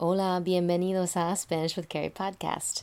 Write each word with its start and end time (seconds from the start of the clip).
Hola, 0.00 0.42
bienvenidos 0.44 1.14
a 1.14 1.36
Spanish 1.36 1.76
with 1.76 1.88
Kerry 1.88 2.10
podcast. 2.10 2.82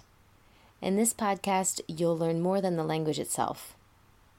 In 0.82 0.96
this 0.96 1.14
podcast, 1.14 1.82
you'll 1.86 2.18
learn 2.18 2.40
more 2.40 2.62
than 2.62 2.78
the 2.78 2.86
language 2.86 3.20
itself. 3.20 3.76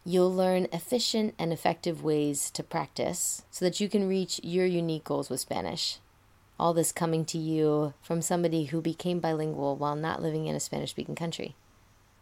You'll 0.07 0.33
learn 0.33 0.69
efficient 0.73 1.35
and 1.39 1.53
effective 1.53 2.03
ways 2.03 2.51
to 2.53 2.63
practice 2.63 3.43
so 3.51 3.67
that 3.67 3.79
you 3.79 3.91
can 3.91 4.09
reach 4.09 4.41
your 4.43 4.65
unique 4.65 5.05
goals 5.05 5.29
with 5.29 5.41
Spanish. 5.41 5.99
All 6.59 6.73
this 6.73 6.93
coming 6.93 7.27
to 7.27 7.37
you 7.37 7.93
from 8.01 8.23
somebody 8.23 8.65
who 8.65 8.81
became 8.81 9.21
bilingual 9.21 9.77
while 9.77 9.95
not 9.95 10.23
living 10.23 10.47
in 10.47 10.57
a 10.57 10.61
Spanish 10.61 10.93
speaking 10.93 11.15
country. 11.15 11.55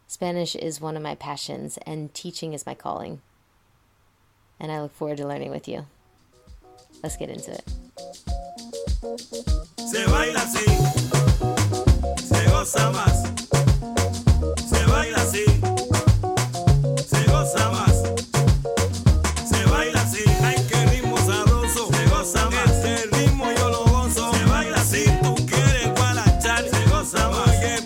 Spanish 0.09 0.57
is 0.57 0.81
one 0.81 0.97
of 0.97 1.03
my 1.05 1.15
passions, 1.15 1.79
and 1.87 2.13
teaching 2.13 2.55
is 2.55 2.67
my 2.67 2.75
calling. 2.75 3.21
And 4.59 4.73
I 4.73 4.83
look 4.83 4.97
forward 4.97 5.19
to 5.19 5.29
learning 5.29 5.53
with 5.53 5.69
you. 5.69 5.87
Let's 7.05 7.17
get 7.17 7.31
into 7.31 7.53
it. 7.53 7.63
Se 9.91 10.07
baila 10.07 10.41
así, 10.43 10.65
se 12.29 12.51
goza 12.51 12.91
más. 12.91 13.23
Se 14.69 14.85
baila 14.87 15.19
así, 15.21 15.45
se 17.09 17.25
goza 17.25 17.71
más. 17.71 18.03
Se 19.49 19.65
baila 19.67 20.01
así, 20.01 20.23
ay 20.45 20.65
qué 20.69 20.87
ritmo 20.87 21.17
sabroso. 21.19 21.89
Se 21.93 22.07
goza 22.07 22.51
más. 22.51 22.71
Este 22.71 23.17
ritmo 23.17 23.47
yo 23.59 23.71
lo 23.71 23.85
gozo. 23.87 24.33
Se 24.33 24.45
baila 24.45 24.81
así, 24.81 25.05
tú 25.23 25.35
quieres 25.35 25.93
guarachar. 25.97 26.65
Se 26.71 26.85
goza 26.91 27.29
más. 27.31 27.80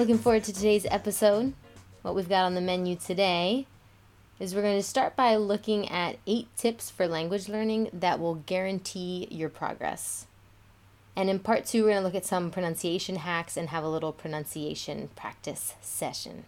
Looking 0.00 0.16
forward 0.16 0.44
to 0.44 0.54
today's 0.54 0.86
episode. 0.90 1.52
What 2.00 2.14
we've 2.14 2.26
got 2.26 2.46
on 2.46 2.54
the 2.54 2.62
menu 2.62 2.96
today 2.96 3.66
is 4.38 4.54
we're 4.54 4.62
going 4.62 4.78
to 4.78 4.82
start 4.82 5.14
by 5.14 5.36
looking 5.36 5.90
at 5.90 6.16
eight 6.26 6.48
tips 6.56 6.88
for 6.88 7.06
language 7.06 7.50
learning 7.50 7.90
that 7.92 8.18
will 8.18 8.36
guarantee 8.36 9.28
your 9.30 9.50
progress. 9.50 10.24
And 11.14 11.28
in 11.28 11.38
part 11.38 11.66
two, 11.66 11.82
we're 11.82 11.90
going 11.90 12.00
to 12.00 12.06
look 12.06 12.14
at 12.14 12.24
some 12.24 12.50
pronunciation 12.50 13.16
hacks 13.16 13.58
and 13.58 13.68
have 13.68 13.84
a 13.84 13.90
little 13.90 14.10
pronunciation 14.10 15.10
practice 15.16 15.74
session. 15.82 16.44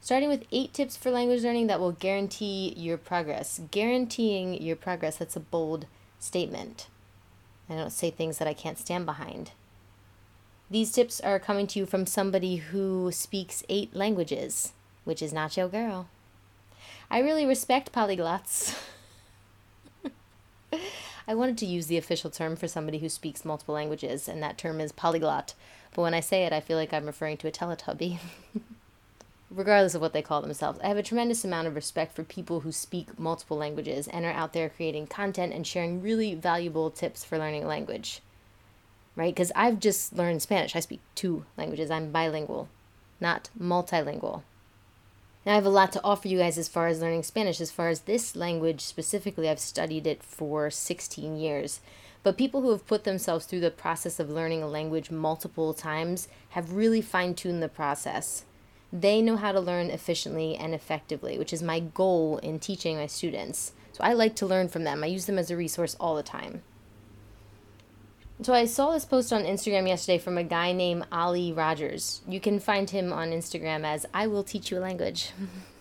Starting 0.00 0.28
with 0.28 0.46
eight 0.52 0.72
tips 0.72 0.96
for 0.96 1.10
language 1.10 1.42
learning 1.42 1.66
that 1.66 1.80
will 1.80 1.90
guarantee 1.90 2.72
your 2.76 2.98
progress. 2.98 3.62
Guaranteeing 3.72 4.62
your 4.62 4.76
progress, 4.76 5.16
that's 5.16 5.34
a 5.34 5.40
bold 5.40 5.86
statement. 6.20 6.86
I 7.68 7.74
don't 7.74 7.90
say 7.90 8.12
things 8.12 8.38
that 8.38 8.46
I 8.46 8.54
can't 8.54 8.78
stand 8.78 9.06
behind. 9.06 9.50
These 10.70 10.92
tips 10.92 11.20
are 11.20 11.38
coming 11.38 11.66
to 11.68 11.78
you 11.78 11.86
from 11.86 12.06
somebody 12.06 12.56
who 12.56 13.12
speaks 13.12 13.62
eight 13.68 13.94
languages, 13.94 14.72
which 15.04 15.20
is 15.20 15.32
not 15.32 15.56
your 15.56 15.68
girl. 15.68 16.08
I 17.10 17.18
really 17.18 17.44
respect 17.44 17.92
polyglots. 17.92 18.74
I 21.28 21.34
wanted 21.34 21.58
to 21.58 21.66
use 21.66 21.86
the 21.86 21.98
official 21.98 22.30
term 22.30 22.56
for 22.56 22.66
somebody 22.66 22.98
who 22.98 23.08
speaks 23.08 23.44
multiple 23.44 23.74
languages, 23.74 24.26
and 24.26 24.42
that 24.42 24.58
term 24.58 24.80
is 24.80 24.90
polyglot. 24.90 25.54
But 25.94 26.02
when 26.02 26.14
I 26.14 26.20
say 26.20 26.44
it, 26.44 26.52
I 26.52 26.60
feel 26.60 26.76
like 26.76 26.92
I'm 26.92 27.06
referring 27.06 27.36
to 27.38 27.48
a 27.48 27.52
Teletubby. 27.52 28.18
Regardless 29.50 29.94
of 29.94 30.00
what 30.00 30.12
they 30.12 30.22
call 30.22 30.42
themselves, 30.42 30.80
I 30.82 30.88
have 30.88 30.96
a 30.96 31.02
tremendous 31.02 31.44
amount 31.44 31.68
of 31.68 31.76
respect 31.76 32.14
for 32.16 32.24
people 32.24 32.60
who 32.60 32.72
speak 32.72 33.18
multiple 33.18 33.56
languages 33.56 34.08
and 34.08 34.24
are 34.24 34.32
out 34.32 34.52
there 34.52 34.68
creating 34.68 35.06
content 35.06 35.52
and 35.52 35.66
sharing 35.66 36.02
really 36.02 36.34
valuable 36.34 36.90
tips 36.90 37.22
for 37.22 37.38
learning 37.38 37.64
a 37.64 37.68
language. 37.68 38.20
Right? 39.16 39.34
Because 39.34 39.52
I've 39.54 39.78
just 39.78 40.12
learned 40.12 40.42
Spanish. 40.42 40.74
I 40.74 40.80
speak 40.80 41.00
two 41.14 41.44
languages. 41.56 41.90
I'm 41.90 42.10
bilingual, 42.10 42.68
not 43.20 43.48
multilingual. 43.58 44.42
Now, 45.46 45.52
I 45.52 45.54
have 45.56 45.66
a 45.66 45.70
lot 45.70 45.92
to 45.92 46.02
offer 46.02 46.26
you 46.26 46.38
guys 46.38 46.56
as 46.56 46.68
far 46.68 46.86
as 46.86 47.00
learning 47.00 47.22
Spanish. 47.22 47.60
As 47.60 47.70
far 47.70 47.88
as 47.88 48.00
this 48.00 48.34
language 48.34 48.80
specifically, 48.80 49.48
I've 49.48 49.60
studied 49.60 50.06
it 50.06 50.22
for 50.22 50.70
16 50.70 51.36
years. 51.36 51.80
But 52.22 52.38
people 52.38 52.62
who 52.62 52.70
have 52.70 52.86
put 52.86 53.04
themselves 53.04 53.44
through 53.44 53.60
the 53.60 53.70
process 53.70 54.18
of 54.18 54.30
learning 54.30 54.62
a 54.62 54.66
language 54.66 55.10
multiple 55.10 55.74
times 55.74 56.26
have 56.50 56.72
really 56.72 57.02
fine 57.02 57.34
tuned 57.34 57.62
the 57.62 57.68
process. 57.68 58.44
They 58.90 59.20
know 59.20 59.36
how 59.36 59.52
to 59.52 59.60
learn 59.60 59.90
efficiently 59.90 60.56
and 60.56 60.74
effectively, 60.74 61.38
which 61.38 61.52
is 61.52 61.62
my 61.62 61.80
goal 61.80 62.38
in 62.38 62.58
teaching 62.58 62.96
my 62.96 63.06
students. 63.06 63.72
So 63.92 64.02
I 64.02 64.14
like 64.14 64.34
to 64.36 64.46
learn 64.46 64.68
from 64.68 64.84
them, 64.84 65.04
I 65.04 65.08
use 65.08 65.26
them 65.26 65.38
as 65.38 65.50
a 65.50 65.56
resource 65.56 65.96
all 66.00 66.16
the 66.16 66.22
time. 66.22 66.62
So 68.42 68.52
I 68.52 68.64
saw 68.64 68.92
this 68.92 69.04
post 69.04 69.32
on 69.32 69.44
Instagram 69.44 69.86
yesterday 69.86 70.18
from 70.18 70.36
a 70.36 70.42
guy 70.42 70.72
named 70.72 71.06
Olly 71.12 71.52
Richards. 71.52 72.20
You 72.26 72.40
can 72.40 72.58
find 72.58 72.90
him 72.90 73.12
on 73.12 73.30
Instagram 73.30 73.84
as 73.84 74.06
I 74.12 74.26
will 74.26 74.42
teach 74.42 74.70
you 74.70 74.78
a 74.78 74.80
language. 74.80 75.30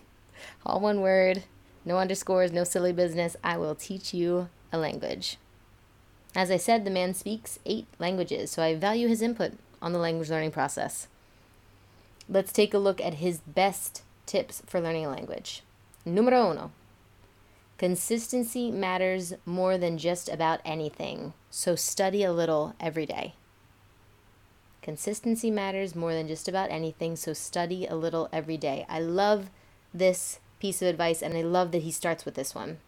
All 0.66 0.80
one 0.80 1.02
word, 1.02 1.44
no 1.84 1.98
underscores, 1.98 2.52
no 2.52 2.64
silly 2.64 2.94
business. 2.94 3.36
I 3.44 3.58
will 3.58 3.74
teach 3.74 4.14
you 4.14 4.50
a 4.72 4.78
language. 4.78 5.38
As 6.36 6.52
I 6.52 6.58
said, 6.58 6.86
the 6.86 6.92
man 6.92 7.16
speaks 7.16 7.58
eight 7.66 7.88
languages, 7.98 8.52
so 8.52 8.62
I 8.62 8.76
value 8.76 9.08
his 9.08 9.24
input 9.24 9.54
on 9.82 9.92
the 9.92 10.00
language 10.00 10.30
learning 10.30 10.52
process. 10.52 11.08
Let's 12.30 12.54
take 12.54 12.74
a 12.74 12.80
look 12.80 13.02
at 13.02 13.16
his 13.16 13.40
best 13.40 14.04
tips 14.28 14.62
for 14.68 14.80
learning 14.80 15.06
a 15.08 15.12
language. 15.12 15.64
Numero 16.06 16.52
uno. 16.52 16.72
Consistency 17.80 18.72
matters 18.72 19.34
more 19.46 19.78
than 19.78 19.98
just 19.98 20.30
about 20.30 20.62
anything, 20.64 21.34
so 21.56 21.76
study 21.76 22.24
a 22.24 22.34
little 22.34 22.74
every 22.80 23.06
day. 23.06 23.36
Consistency 24.82 25.52
matters 25.52 25.96
more 25.96 26.12
than 26.12 26.28
just 26.28 26.48
about 26.48 26.72
anything, 26.72 27.16
so 27.16 27.32
study 27.32 27.86
a 27.86 27.96
little 27.96 28.28
every 28.34 28.58
day. 28.58 28.88
I 28.90 29.00
love 29.00 29.52
this 29.94 30.40
piece 30.60 30.82
of 30.82 30.88
advice 30.88 31.22
and 31.22 31.38
I 31.38 31.44
love 31.44 31.72
that 31.72 31.84
he 31.84 31.92
starts 31.92 32.26
with 32.26 32.34
this 32.34 32.56
one. 32.56 32.80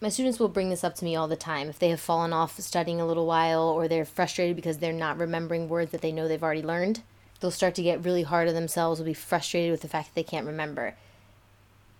My 0.00 0.08
students 0.08 0.40
will 0.40 0.48
bring 0.48 0.70
this 0.70 0.82
up 0.82 0.94
to 0.94 1.04
me 1.04 1.14
all 1.14 1.28
the 1.28 1.36
time. 1.36 1.68
If 1.68 1.78
they 1.78 1.90
have 1.90 2.00
fallen 2.00 2.32
off 2.32 2.58
studying 2.58 3.02
a 3.02 3.06
little 3.06 3.26
while 3.26 3.68
or 3.68 3.86
they're 3.86 4.06
frustrated 4.06 4.56
because 4.56 4.78
they're 4.78 4.90
not 4.90 5.18
remembering 5.18 5.68
words 5.68 5.90
that 5.90 6.00
they 6.00 6.10
know 6.10 6.26
they've 6.26 6.42
already 6.42 6.62
learned, 6.62 7.02
they'll 7.40 7.50
start 7.50 7.74
to 7.74 7.82
get 7.82 8.02
really 8.02 8.22
hard 8.22 8.48
on 8.48 8.54
themselves, 8.54 8.98
will 8.98 9.04
be 9.04 9.12
frustrated 9.12 9.70
with 9.70 9.82
the 9.82 9.88
fact 9.88 10.08
that 10.08 10.14
they 10.14 10.22
can't 10.22 10.46
remember. 10.46 10.94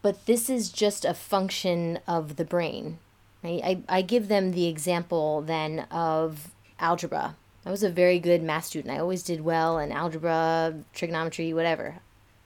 But 0.01 0.25
this 0.25 0.49
is 0.49 0.73
just 0.73 1.05
a 1.05 1.13
function 1.13 1.99
of 2.09 2.37
the 2.37 2.45
brain. 2.47 2.99
Right? 3.43 3.61
I, 3.65 3.83
I 3.89 4.03
give 4.03 4.29
them 4.29 4.53
the 4.53 4.67
example 4.67 5.43
then 5.43 5.81
of 5.91 6.51
algebra. 6.79 7.37
I 7.65 7.71
was 7.71 7.83
a 7.83 7.91
very 7.91 8.19
good 8.19 8.43
math 8.43 8.67
student. 8.67 8.95
I 8.95 8.99
always 8.99 9.23
did 9.23 9.41
well 9.41 9.79
in 9.79 9.93
algebra, 9.93 10.75
trigonometry, 10.93 11.53
whatever. 11.53 11.97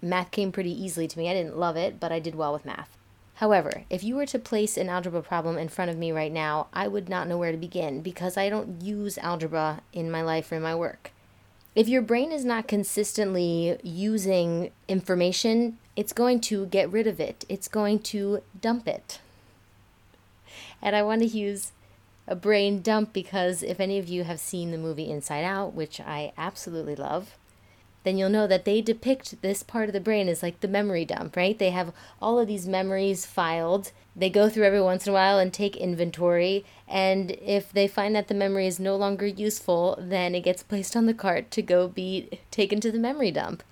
Math 0.03 0.31
came 0.31 0.53
pretty 0.53 0.71
easily 0.71 1.09
to 1.09 1.19
me. 1.19 1.31
I 1.31 1.35
didn't 1.35 1.57
love 1.57 1.77
it, 1.77 1.99
but 1.99 2.13
I 2.13 2.19
did 2.19 2.35
well 2.35 2.53
with 2.53 2.67
math. 2.67 2.97
However, 3.37 3.85
if 3.91 4.03
you 4.03 4.15
were 4.15 4.27
to 4.27 4.39
place 4.39 4.79
an 4.79 4.89
algebra 4.89 5.23
problem 5.23 5.59
in 5.59 5.69
front 5.69 5.91
of 5.91 5.99
me 5.99 6.11
right 6.11 6.33
now, 6.33 6.69
I 6.73 6.89
would 6.89 7.09
not 7.09 7.29
know 7.29 7.37
where 7.37 7.53
to 7.53 7.59
begin 7.59 8.01
because 8.01 8.39
I 8.39 8.49
don't 8.49 8.81
use 8.81 9.19
algebra 9.19 9.81
in 9.93 10.11
my 10.11 10.23
life 10.23 10.51
or 10.51 10.57
in 10.57 10.63
my 10.63 10.75
work. 10.75 11.11
If 11.75 11.89
your 11.89 12.01
brain 12.01 12.33
is 12.33 12.47
not 12.47 12.67
consistently 12.67 13.79
using 13.83 14.71
information, 14.89 15.77
it's 15.95 16.15
going 16.15 16.41
to 16.43 16.65
get 16.67 16.91
rid 16.91 17.07
of 17.07 17.21
it, 17.21 17.45
it's 17.51 17.69
going 17.69 17.99
to 18.01 18.41
dump 18.59 18.89
it. 18.89 19.21
And 20.87 20.95
I 20.95 21.03
want 21.03 21.23
to 21.23 21.27
use 21.27 21.73
a 22.29 22.37
brain 22.37 22.81
dump 22.81 23.13
because 23.13 23.65
if 23.65 23.81
any 23.81 23.99
of 23.99 24.09
you 24.09 24.23
have 24.23 24.39
seen 24.39 24.71
the 24.71 24.79
movie 24.79 25.11
Inside 25.11 25.43
Out, 25.43 25.75
which 25.75 26.01
I 26.01 26.33
absolutely 26.39 26.95
love, 26.95 27.37
then 28.05 28.17
you'll 28.17 28.31
know 28.31 28.47
that 28.47 28.65
they 28.65 28.81
depict 28.81 29.43
this 29.43 29.65
part 29.65 29.89
of 29.89 29.93
the 29.93 30.01
brain 30.01 30.29
as 30.29 30.45
like 30.45 30.61
the 30.61 30.69
memory 30.69 31.05
dump, 31.05 31.35
right? 31.35 31.59
They 31.59 31.71
have 31.71 31.93
all 32.23 32.39
of 32.39 32.47
these 32.47 32.69
memories 32.69 33.27
filed. 33.27 33.91
They 34.15 34.31
go 34.31 34.49
through 34.49 34.63
every 34.63 34.81
once 34.81 35.09
in 35.09 35.11
a 35.11 35.13
while 35.13 35.41
and 35.41 35.53
take 35.53 35.77
inventory. 35.77 36.65
And 36.87 37.33
if 37.33 37.73
they 37.73 37.89
find 37.89 38.15
that 38.15 38.29
the 38.29 38.35
memory 38.35 38.69
is 38.69 38.79
no 38.79 38.95
longer 38.95 39.27
useful, 39.27 39.99
then 40.01 40.37
it 40.37 40.43
gets 40.43 40.63
placed 40.63 40.95
on 40.95 41.07
the 41.07 41.15
cart 41.15 41.51
to 41.51 41.63
go 41.63 41.89
be 41.89 42.39
taken 42.53 42.79
to 42.83 42.93
the 42.93 43.01
memory 43.01 43.33
dump. 43.33 43.65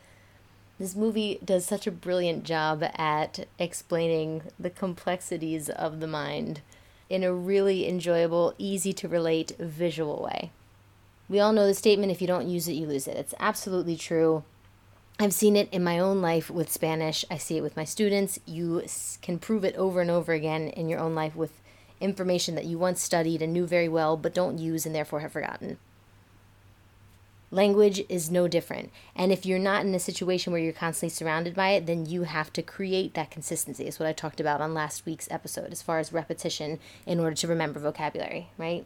This 0.81 0.97
movie 0.97 1.39
does 1.45 1.65
such 1.65 1.87
a 1.87 1.93
brilliant 1.93 2.43
job 2.43 2.83
at 2.97 3.47
explaining 3.61 4.43
the 4.59 4.71
complexities 4.71 5.71
of 5.71 6.01
the 6.01 6.09
mind 6.09 6.61
in 7.09 7.23
a 7.25 7.35
really 7.35 7.89
enjoyable, 7.89 8.55
easy 8.59 8.93
to 8.95 9.09
relate 9.09 9.57
visual 9.59 10.23
way. 10.23 10.51
We 11.29 11.41
all 11.41 11.53
know 11.53 11.67
the 11.67 11.75
statement 11.75 12.13
if 12.13 12.21
you 12.21 12.27
don't 12.27 12.49
use 12.49 12.69
it, 12.69 12.75
you 12.75 12.87
lose 12.87 13.07
it. 13.07 13.17
It's 13.17 13.35
absolutely 13.41 13.97
true. 13.97 14.45
I've 15.19 15.33
seen 15.33 15.57
it 15.57 15.69
in 15.73 15.85
my 15.85 15.99
own 15.99 16.21
life 16.21 16.51
with 16.51 16.73
Spanish. 16.73 17.25
I 17.31 17.39
see 17.39 17.57
it 17.57 17.63
with 17.63 17.77
my 17.77 17.85
students. 17.85 18.39
You 18.47 18.83
can 19.23 19.39
prove 19.39 19.65
it 19.65 19.77
over 19.77 20.01
and 20.01 20.11
over 20.11 20.33
again 20.33 20.69
in 20.69 20.89
your 20.89 20.99
own 20.99 21.15
life 21.15 21.37
with 21.37 21.53
information 22.01 22.57
that 22.57 22.65
you 22.65 22.79
once 22.79 23.01
studied 23.01 23.41
and 23.41 23.53
knew 23.53 23.67
very 23.67 23.89
well, 23.89 24.17
but 24.17 24.35
don't 24.35 24.59
use 24.59 24.85
and 24.85 24.95
therefore 24.95 25.21
have 25.21 25.33
forgotten. 25.33 25.79
Language 27.55 28.03
is 28.09 28.33
no 28.33 28.49
different. 28.49 28.91
And 29.15 29.31
if 29.31 29.47
you're 29.47 29.61
not 29.61 29.87
in 29.87 29.95
a 29.95 30.01
situation 30.01 30.53
where 30.53 30.61
you're 30.61 30.73
constantly 30.73 31.15
surrounded 31.15 31.55
by 31.55 31.69
it, 31.69 31.87
then 31.87 32.05
you 32.05 32.25
have 32.25 32.53
to 32.55 32.63
create 32.63 33.15
that 33.15 33.31
consistency. 33.31 33.87
Is 33.87 34.01
what 34.01 34.09
I 34.09 34.13
talked 34.13 34.41
about 34.41 34.61
on 34.61 34.75
last 34.75 35.07
week's 35.07 35.31
episode 35.31 35.71
as 35.71 35.81
far 35.81 36.01
as 36.01 36.13
repetition 36.13 36.81
in 37.07 37.21
order 37.21 37.37
to 37.37 37.47
remember 37.47 37.79
vocabulary, 37.79 38.49
right? 38.59 38.85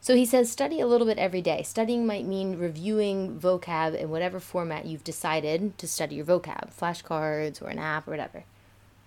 So 0.00 0.14
he 0.14 0.24
says 0.24 0.50
study 0.50 0.80
a 0.80 0.86
little 0.86 1.06
bit 1.06 1.18
every 1.18 1.42
day. 1.42 1.62
Studying 1.62 2.06
might 2.06 2.24
mean 2.24 2.58
reviewing 2.58 3.38
vocab 3.38 3.94
in 3.94 4.08
whatever 4.08 4.40
format 4.40 4.86
you've 4.86 5.04
decided 5.04 5.76
to 5.76 5.86
study 5.86 6.14
your 6.14 6.24
vocab, 6.24 6.74
flashcards 6.74 7.60
or 7.60 7.68
an 7.68 7.78
app 7.78 8.08
or 8.08 8.12
whatever. 8.12 8.44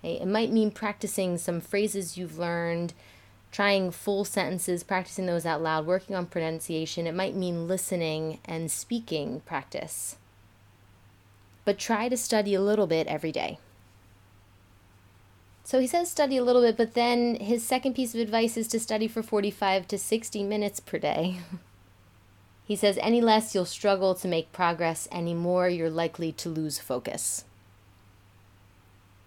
It 0.04 0.28
might 0.28 0.52
mean 0.52 0.70
practicing 0.70 1.38
some 1.38 1.60
phrases 1.60 2.16
you've 2.16 2.38
learned, 2.38 2.94
trying 3.54 3.88
full 3.88 4.24
sentences, 4.24 4.82
practicing 4.82 5.26
those 5.26 5.46
out 5.46 5.62
loud, 5.62 5.86
working 5.86 6.16
on 6.16 6.26
pronunciation. 6.26 7.06
It 7.06 7.14
might 7.14 7.36
mean 7.36 7.68
listening 7.68 8.40
and 8.44 8.68
speaking 8.68 9.42
practice. 9.46 10.16
But 11.64 11.78
try 11.78 12.08
to 12.08 12.16
study 12.16 12.56
a 12.56 12.60
little 12.60 12.88
bit 12.88 13.06
every 13.06 13.30
day. 13.30 13.60
So 15.62 15.78
he 15.78 15.86
says 15.86 16.10
study 16.10 16.36
a 16.36 16.42
little 16.42 16.62
bit, 16.62 16.76
but 16.76 16.94
then 16.94 17.36
his 17.36 17.64
second 17.64 17.94
piece 17.94 18.12
of 18.12 18.18
advice 18.18 18.56
is 18.56 18.66
to 18.68 18.80
study 18.80 19.06
for 19.06 19.22
45 19.22 19.86
to 19.86 19.98
60 19.98 20.42
minutes 20.42 20.80
per 20.80 20.98
day. 20.98 21.38
he 22.64 22.74
says 22.74 22.98
any 23.00 23.20
less 23.20 23.54
you'll 23.54 23.66
struggle 23.66 24.16
to 24.16 24.26
make 24.26 24.50
progress, 24.50 25.06
any 25.12 25.32
more 25.32 25.68
you're 25.68 25.88
likely 25.88 26.32
to 26.32 26.48
lose 26.48 26.80
focus. 26.80 27.44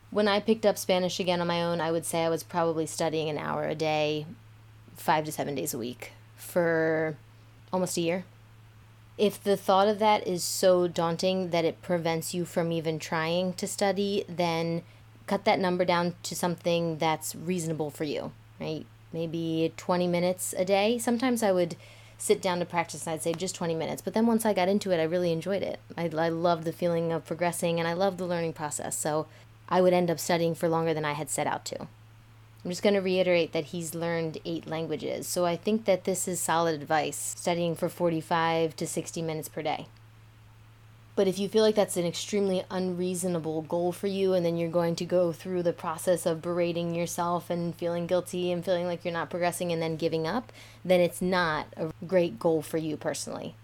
When 0.10 0.28
I 0.28 0.40
picked 0.40 0.66
up 0.66 0.78
Spanish 0.78 1.20
again 1.20 1.42
on 1.42 1.48
my 1.48 1.62
own, 1.62 1.82
I 1.82 1.92
would 1.92 2.06
say 2.06 2.24
I 2.24 2.30
was 2.30 2.44
probably 2.44 2.86
studying 2.86 3.30
an 3.30 3.38
hour 3.38 3.66
a 3.66 3.76
day, 3.76 4.26
five 4.96 5.26
to 5.26 5.32
seven 5.32 5.56
days 5.56 5.74
a 5.74 5.78
week 5.78 6.14
for 6.36 7.18
almost 7.74 7.98
a 7.98 8.02
year. 8.02 8.26
If 9.18 9.44
the 9.44 9.58
thought 9.58 9.88
of 9.88 10.00
that 10.00 10.26
is 10.28 10.44
so 10.44 10.88
daunting 10.88 11.50
that 11.50 11.66
it 11.66 11.82
prevents 11.82 12.34
you 12.34 12.46
from 12.46 12.72
even 12.72 13.00
trying 13.00 13.54
to 13.54 13.68
study, 13.68 14.24
then 14.30 14.84
cut 15.26 15.44
that 15.46 15.60
number 15.60 15.84
down 15.84 16.16
to 16.24 16.36
something 16.36 16.98
that's 16.98 17.36
reasonable 17.36 17.90
for 17.90 18.04
you, 18.04 18.32
right? 18.62 18.86
Maybe 19.12 19.74
20 19.76 20.08
minutes 20.08 20.54
a 20.58 20.64
day. 20.64 21.00
Sometimes 21.00 21.42
I 21.42 21.52
would 21.52 21.76
sit 22.20 22.42
down 22.42 22.60
to 22.60 22.66
practice 22.66 23.06
and 23.06 23.14
I'd 23.14 23.22
say 23.22 23.34
just 23.34 23.56
20 23.56 23.76
minutes. 23.76 24.02
But 24.02 24.14
then 24.14 24.26
once 24.26 24.46
I 24.46 24.54
got 24.54 24.70
into 24.70 24.92
it, 24.92 25.00
I 25.00 25.04
really 25.04 25.32
enjoyed 25.32 25.64
it. 25.64 25.80
I, 25.98 26.10
I 26.18 26.30
loved 26.30 26.64
the 26.64 26.72
feeling 26.72 27.12
of 27.12 27.26
progressing 27.26 27.80
and 27.80 27.88
I 27.88 27.94
loved 27.94 28.18
the 28.18 28.26
learning 28.26 28.54
process. 28.54 28.98
So 28.98 29.28
I 29.70 29.82
would 29.82 29.94
end 29.94 30.10
up 30.10 30.20
studying 30.20 30.56
for 30.56 30.70
longer 30.70 30.94
than 30.94 31.06
I 31.06 31.14
had 31.14 31.30
set 31.30 31.48
out 31.48 31.66
to. 31.66 31.82
I'm 31.82 32.72
just 32.72 32.84
going 32.84 32.96
to 32.96 33.02
reiterate 33.02 33.54
that 33.54 33.66
he's 33.66 33.96
learned 33.96 34.40
eight 34.44 34.68
languages. 34.68 35.28
So 35.28 35.46
I 35.46 35.56
think 35.56 35.86
that 35.86 36.04
this 36.04 36.28
is 36.28 36.40
solid 36.40 36.82
advice, 36.82 37.36
studying 37.38 37.76
for 37.76 37.88
45 37.88 38.76
to 38.76 38.88
60 38.88 39.22
minutes 39.22 39.48
per 39.48 39.62
day. 39.62 39.88
But 41.16 41.28
if 41.28 41.40
you 41.40 41.50
feel 41.50 41.64
like 41.64 41.76
that's 41.76 41.98
an 41.98 42.06
extremely 42.06 42.64
unreasonable 42.70 43.64
goal 43.64 43.92
for 43.92 44.06
you, 44.06 44.34
and 44.34 44.46
then 44.46 44.56
you're 44.58 44.70
going 44.70 44.96
to 44.98 45.06
go 45.06 45.32
through 45.32 45.64
the 45.64 45.74
process 45.74 46.26
of 46.28 46.44
berating 46.44 46.94
yourself 46.94 47.50
and 47.50 47.76
feeling 47.76 48.06
guilty 48.06 48.52
and 48.52 48.64
feeling 48.64 48.86
like 48.86 49.04
you're 49.04 49.14
not 49.14 49.32
progressing 49.32 49.72
and 49.72 49.82
then 49.82 49.96
giving 49.96 50.28
up, 50.28 50.52
then 50.86 51.02
it's 51.02 51.22
not 51.22 51.68
a 51.76 51.92
great 52.06 52.38
goal 52.38 52.62
for 52.62 52.78
you 52.78 52.98
personally. 52.98 53.56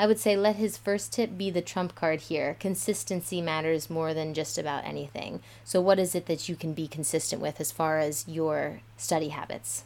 I 0.00 0.06
would 0.06 0.18
say 0.18 0.34
let 0.34 0.56
his 0.56 0.78
first 0.78 1.12
tip 1.12 1.36
be 1.36 1.50
the 1.50 1.60
trump 1.60 1.94
card 1.94 2.22
here. 2.22 2.56
Consistency 2.58 3.42
matters 3.42 3.90
more 3.90 4.14
than 4.14 4.32
just 4.32 4.56
about 4.56 4.86
anything. 4.86 5.42
So, 5.62 5.78
what 5.82 5.98
is 5.98 6.14
it 6.14 6.24
that 6.24 6.48
you 6.48 6.56
can 6.56 6.72
be 6.72 6.88
consistent 6.88 7.42
with 7.42 7.60
as 7.60 7.70
far 7.70 7.98
as 7.98 8.26
your 8.26 8.80
study 8.96 9.28
habits? 9.28 9.84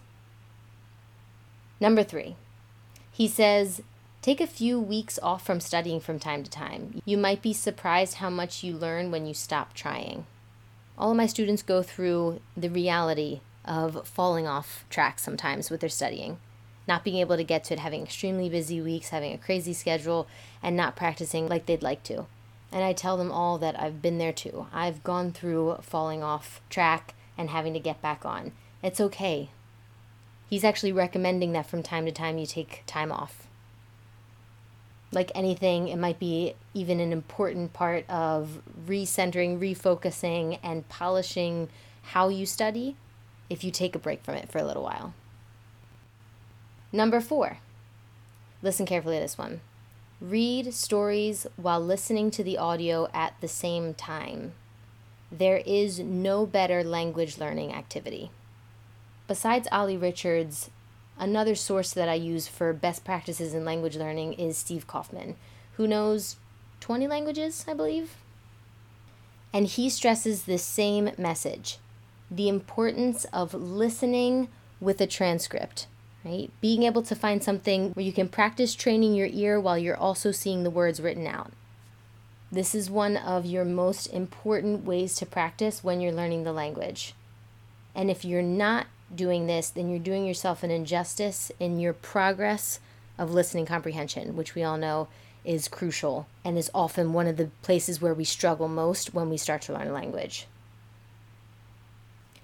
Number 1.81 2.05
three, 2.05 2.37
he 3.11 3.27
says 3.27 3.83
Take 4.23 4.41
a 4.41 4.47
few 4.47 4.79
weeks 4.79 5.19
off 5.21 5.45
from 5.45 5.59
studying 5.59 5.99
from 5.99 6.21
time 6.21 6.45
to 6.45 6.51
time. 6.51 7.03
You 7.05 7.19
might 7.19 7.43
be 7.43 7.53
surprised 7.53 8.15
how 8.15 8.31
much 8.31 8.63
you 8.63 8.77
learn 8.77 9.11
when 9.11 9.27
you 9.27 9.35
stop 9.35 9.75
trying. 9.75 10.27
All 10.97 11.11
of 11.11 11.17
my 11.17 11.27
students 11.27 11.65
go 11.65 11.83
through 11.83 12.41
the 12.57 12.71
reality 12.71 13.41
of 13.65 14.07
falling 14.07 14.47
off 14.47 14.85
track 14.91 15.19
sometimes 15.19 15.71
with 15.71 15.81
their 15.81 15.91
studying, 15.91 16.39
not 16.87 17.05
being 17.05 17.17
able 17.17 17.37
to 17.37 17.45
get 17.45 17.65
to 17.65 17.75
it, 17.75 17.81
having 17.81 18.03
extremely 18.03 18.49
busy 18.49 18.81
weeks, 18.81 19.11
having 19.11 19.33
a 19.33 19.39
crazy 19.39 19.73
schedule, 19.73 20.27
and 20.63 20.77
not 20.77 20.97
practicing 20.97 21.49
like 21.49 21.67
they'd 21.67 21.83
like 21.83 22.03
to. 22.05 22.27
And 22.73 22.83
I 22.83 22.93
tell 22.93 23.17
them 23.17 23.31
all 23.31 23.59
that 23.59 23.79
I've 23.81 24.03
been 24.03 24.19
there 24.19 24.33
too. 24.33 24.67
I've 24.73 25.05
gone 25.05 25.33
through 25.33 25.79
falling 25.83 26.23
off 26.23 26.61
track 26.69 27.15
and 27.39 27.51
having 27.51 27.73
to 27.75 27.81
get 27.81 28.03
back 28.03 28.25
on. 28.25 28.53
It's 28.83 29.01
okay. 29.01 29.51
He's 30.51 30.65
actually 30.65 30.93
recommending 30.93 31.53
that 31.53 31.67
from 31.67 31.83
time 31.83 32.05
to 32.07 32.13
time 32.13 32.39
you 32.39 32.47
take 32.47 32.83
time 32.87 33.11
off 33.11 33.45
like 35.15 35.31
anything, 35.35 35.89
it 35.89 35.97
might 35.97 36.19
be 36.19 36.55
even 36.75 37.01
an 37.01 37.13
important 37.13 37.73
part 37.73 38.09
of 38.11 38.61
recentering, 38.87 39.59
refocusing, 39.59 40.59
and 40.63 40.89
polishing 40.89 41.69
how 42.03 42.29
you 42.29 42.45
study 42.45 42.97
if 43.49 43.65
you 43.65 43.71
take 43.71 43.95
a 43.95 43.99
break 43.99 44.23
from 44.25 44.35
it 44.35 44.51
for 44.51 44.59
a 44.59 44.65
little 44.65 44.83
while. 44.83 45.15
Number 46.95 47.21
four, 47.21 47.59
listen 48.63 48.87
carefully 48.87 49.17
to 49.17 49.23
this 49.23 49.37
one. 49.37 49.61
Read 50.21 50.73
stories 50.73 51.47
while 51.57 51.81
listening 51.81 52.31
to 52.31 52.45
the 52.45 52.57
audio 52.57 53.09
at 53.13 53.35
the 53.41 53.49
same 53.49 53.95
time. 53.95 54.53
There 55.31 55.61
is 55.67 55.99
no 55.99 56.47
better 56.47 56.85
language 56.85 57.37
learning 57.37 57.75
activity. 57.75 58.31
Besides 59.27 59.67
Olly 59.73 59.97
Richards, 59.97 60.71
Another 61.19 61.55
source 61.55 61.93
that 61.93 62.09
I 62.09 62.15
use 62.15 62.49
for 62.49 62.73
best 62.73 63.05
practices 63.05 63.55
in 63.55 63.65
language 63.65 63.97
learning 63.97 64.33
is 64.35 64.59
Steve 64.59 64.87
Kaufmann, 64.87 65.37
who 65.75 65.87
knows 65.87 66.37
20 66.81 67.07
languages, 67.07 67.65
I 67.69 67.75
believe. 67.75 68.17
And 69.53 69.67
he 69.67 69.89
stresses 69.89 70.45
the 70.45 70.59
same 70.59 71.11
message 71.17 71.79
the 72.31 72.49
importance 72.49 73.27
of 73.27 73.55
listening 73.55 74.49
with 74.81 75.01
a 75.01 75.07
transcript, 75.07 75.87
right? 76.25 76.51
Being 76.61 76.85
able 76.85 77.03
to 77.03 77.15
find 77.15 77.43
something 77.43 77.91
where 77.91 78.05
you 78.05 78.13
can 78.13 78.29
practice 78.29 78.75
training 78.75 79.15
your 79.15 79.29
ear 79.31 79.61
while 79.61 79.79
you're 79.79 79.97
also 79.97 80.33
seeing 80.33 80.63
the 80.63 80.71
words 80.71 81.01
written 81.01 81.27
out. 81.27 81.53
This 82.51 82.75
is 82.75 82.91
one 82.91 83.17
of 83.17 83.45
your 83.45 83.65
most 83.65 84.07
important 84.07 84.85
ways 84.85 85.17
to 85.17 85.27
practice 85.27 85.83
when 85.83 86.01
you're 86.01 86.13
learning 86.13 86.45
the 86.45 86.53
language. 86.53 87.15
And 87.95 88.11
if 88.11 88.25
you're 88.25 88.43
not 88.43 88.87
doing 89.15 89.47
this, 89.47 89.71
then 89.71 89.89
you're 89.89 89.99
doing 89.99 90.25
yourself 90.25 90.63
an 90.63 90.71
injustice 90.71 91.51
in 91.61 91.79
your 91.79 91.93
progress 91.93 92.81
of 93.19 93.33
listening 93.33 93.67
comprehension, 93.67 94.37
which 94.37 94.55
we 94.55 94.63
all 94.63 94.77
know 94.77 95.09
is 95.45 95.69
crucial 95.69 96.27
and 96.45 96.57
is 96.57 96.71
often 96.75 97.13
one 97.13 97.27
of 97.27 97.37
the 97.37 97.51
places 97.63 98.01
where 98.01 98.15
we 98.15 98.25
struggle 98.25 98.69
most 98.69 99.13
when 99.13 99.29
we 99.29 99.37
start 99.37 99.63
to 99.63 99.73
learn 99.73 99.89
a 99.89 99.93
language. 99.93 100.47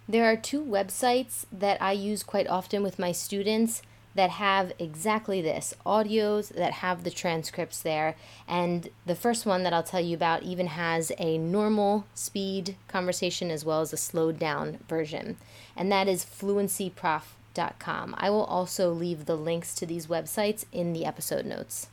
There 0.08 0.24
are 0.24 0.36
two 0.36 0.62
websites 0.62 1.44
that 1.52 1.80
I 1.80 1.92
use 1.92 2.22
quite 2.22 2.48
often 2.48 2.82
with 2.82 2.98
my 2.98 3.12
students 3.12 3.82
that 4.14 4.30
have 4.30 4.72
exactly 4.78 5.40
this 5.40 5.74
audios 5.86 6.52
that 6.54 6.74
have 6.74 7.04
the 7.04 7.10
transcripts 7.10 7.80
there. 7.80 8.16
And 8.48 8.88
the 9.06 9.14
first 9.14 9.46
one 9.46 9.62
that 9.62 9.72
I'll 9.72 9.82
tell 9.82 10.00
you 10.00 10.16
about 10.16 10.42
even 10.42 10.66
has 10.66 11.12
a 11.18 11.38
normal 11.38 12.04
speed 12.14 12.76
conversation 12.88 13.50
as 13.50 13.64
well 13.64 13.80
as 13.80 13.92
a 13.92 13.96
slowed 13.96 14.38
down 14.38 14.78
version, 14.88 15.36
and 15.76 15.90
that 15.92 16.08
is 16.08 16.24
fluencyprof.com. 16.24 18.14
I 18.18 18.30
will 18.30 18.44
also 18.44 18.90
leave 18.90 19.26
the 19.26 19.36
links 19.36 19.74
to 19.76 19.86
these 19.86 20.08
websites 20.08 20.64
in 20.72 20.92
the 20.92 21.04
episode 21.04 21.46
notes. 21.46 21.86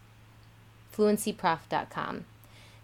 fluencyprof.com. 0.96 2.26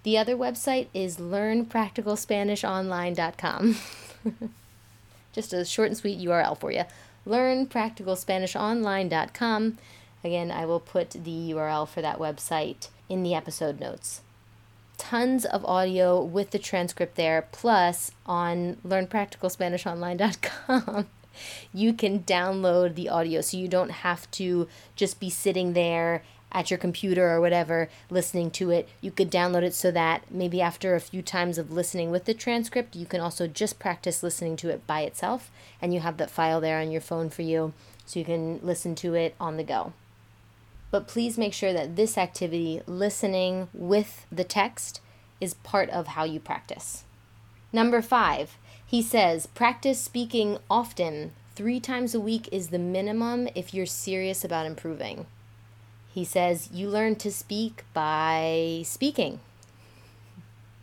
The 0.04 0.18
other 0.18 0.36
website 0.36 0.88
is 0.94 1.18
learnpracticalspanishonline.com. 1.18 3.78
Just 5.34 5.52
a 5.52 5.66
short 5.66 5.90
and 5.90 5.98
sweet 5.98 6.20
URL 6.20 6.58
for 6.58 6.72
you 6.72 6.84
learnpracticalspanishonline.com. 7.28 9.78
Again, 10.24 10.52
I 10.52 10.66
will 10.66 10.80
put 10.80 11.10
the 11.12 11.52
URL 11.52 11.88
for 11.88 12.02
that 12.02 12.18
website 12.20 12.88
in 13.10 13.24
the 13.24 13.36
episode 13.36 13.80
notes. 13.80 14.22
Tons 14.98 15.46
of 15.46 15.64
audio 15.66 16.22
with 16.24 16.52
the 16.52 16.60
transcript 16.60 17.16
there, 17.16 17.48
plus 17.52 18.12
on 18.26 18.78
learnpracticalspanishonline.com. 18.88 21.08
You 21.74 21.94
can 21.94 22.20
download 22.20 22.94
the 22.94 23.10
audio 23.10 23.42
so 23.42 23.58
you 23.58 23.68
don't 23.68 23.90
have 23.90 24.30
to 24.32 24.68
just 24.96 25.20
be 25.20 25.32
sitting 25.32 25.74
there 25.74 26.22
at 26.54 26.70
your 26.70 26.78
computer 26.78 27.30
or 27.30 27.42
whatever 27.42 27.90
listening 28.10 28.52
to 28.52 28.70
it. 28.70 28.88
You 29.02 29.12
could 29.12 29.32
download 29.32 29.64
it 29.64 29.74
so 29.74 29.92
that 29.92 30.24
maybe 30.30 30.62
after 30.62 30.96
a 30.96 31.00
few 31.00 31.22
times 31.22 31.58
of 31.58 31.72
listening 31.72 32.12
with 32.12 32.26
the 32.26 32.34
transcript, 32.34 32.96
you 32.96 33.06
can 33.06 33.22
also 33.22 33.48
just 33.48 33.80
practice 33.80 34.24
listening 34.24 34.56
to 34.58 34.70
it 34.70 34.86
by 34.86 35.02
itself 35.02 35.50
and 35.82 35.94
you 35.94 36.00
have 36.02 36.18
that 36.18 36.32
file 36.32 36.62
there 36.62 36.80
on 36.80 36.92
your 36.92 37.02
phone 37.02 37.30
for 37.30 37.42
you 37.42 37.74
so 38.06 38.20
you 38.20 38.26
can 38.26 38.60
listen 38.62 38.96
to 38.96 39.14
it 39.14 39.36
on 39.40 39.58
the 39.58 39.64
go. 39.64 39.94
But 40.92 41.08
please 41.08 41.38
make 41.38 41.54
sure 41.54 41.74
that 41.74 41.96
this 41.96 42.18
activity, 42.18 42.82
listening 42.86 43.68
with 43.74 44.28
the 44.32 44.44
text, 44.44 45.02
is 45.42 45.56
part 45.56 45.90
of 45.90 46.08
how 46.08 46.24
you 46.24 46.40
practice. 46.40 47.04
Number 47.72 48.02
five, 48.04 48.58
he 48.86 49.02
says, 49.02 49.48
practice 49.48 50.00
speaking 50.00 50.60
often. 50.70 51.32
Three 51.56 51.80
times 51.80 52.14
a 52.14 52.20
week 52.20 52.48
is 52.52 52.68
the 52.68 52.78
minimum 52.78 53.50
if 53.56 53.74
you're 53.74 53.88
serious 53.88 54.44
about 54.44 54.68
improving. 54.68 55.26
He 56.14 56.24
says, 56.24 56.70
You 56.72 56.90
learn 56.90 57.16
to 57.16 57.32
speak 57.32 57.84
by 57.92 58.84
speaking. 58.86 59.40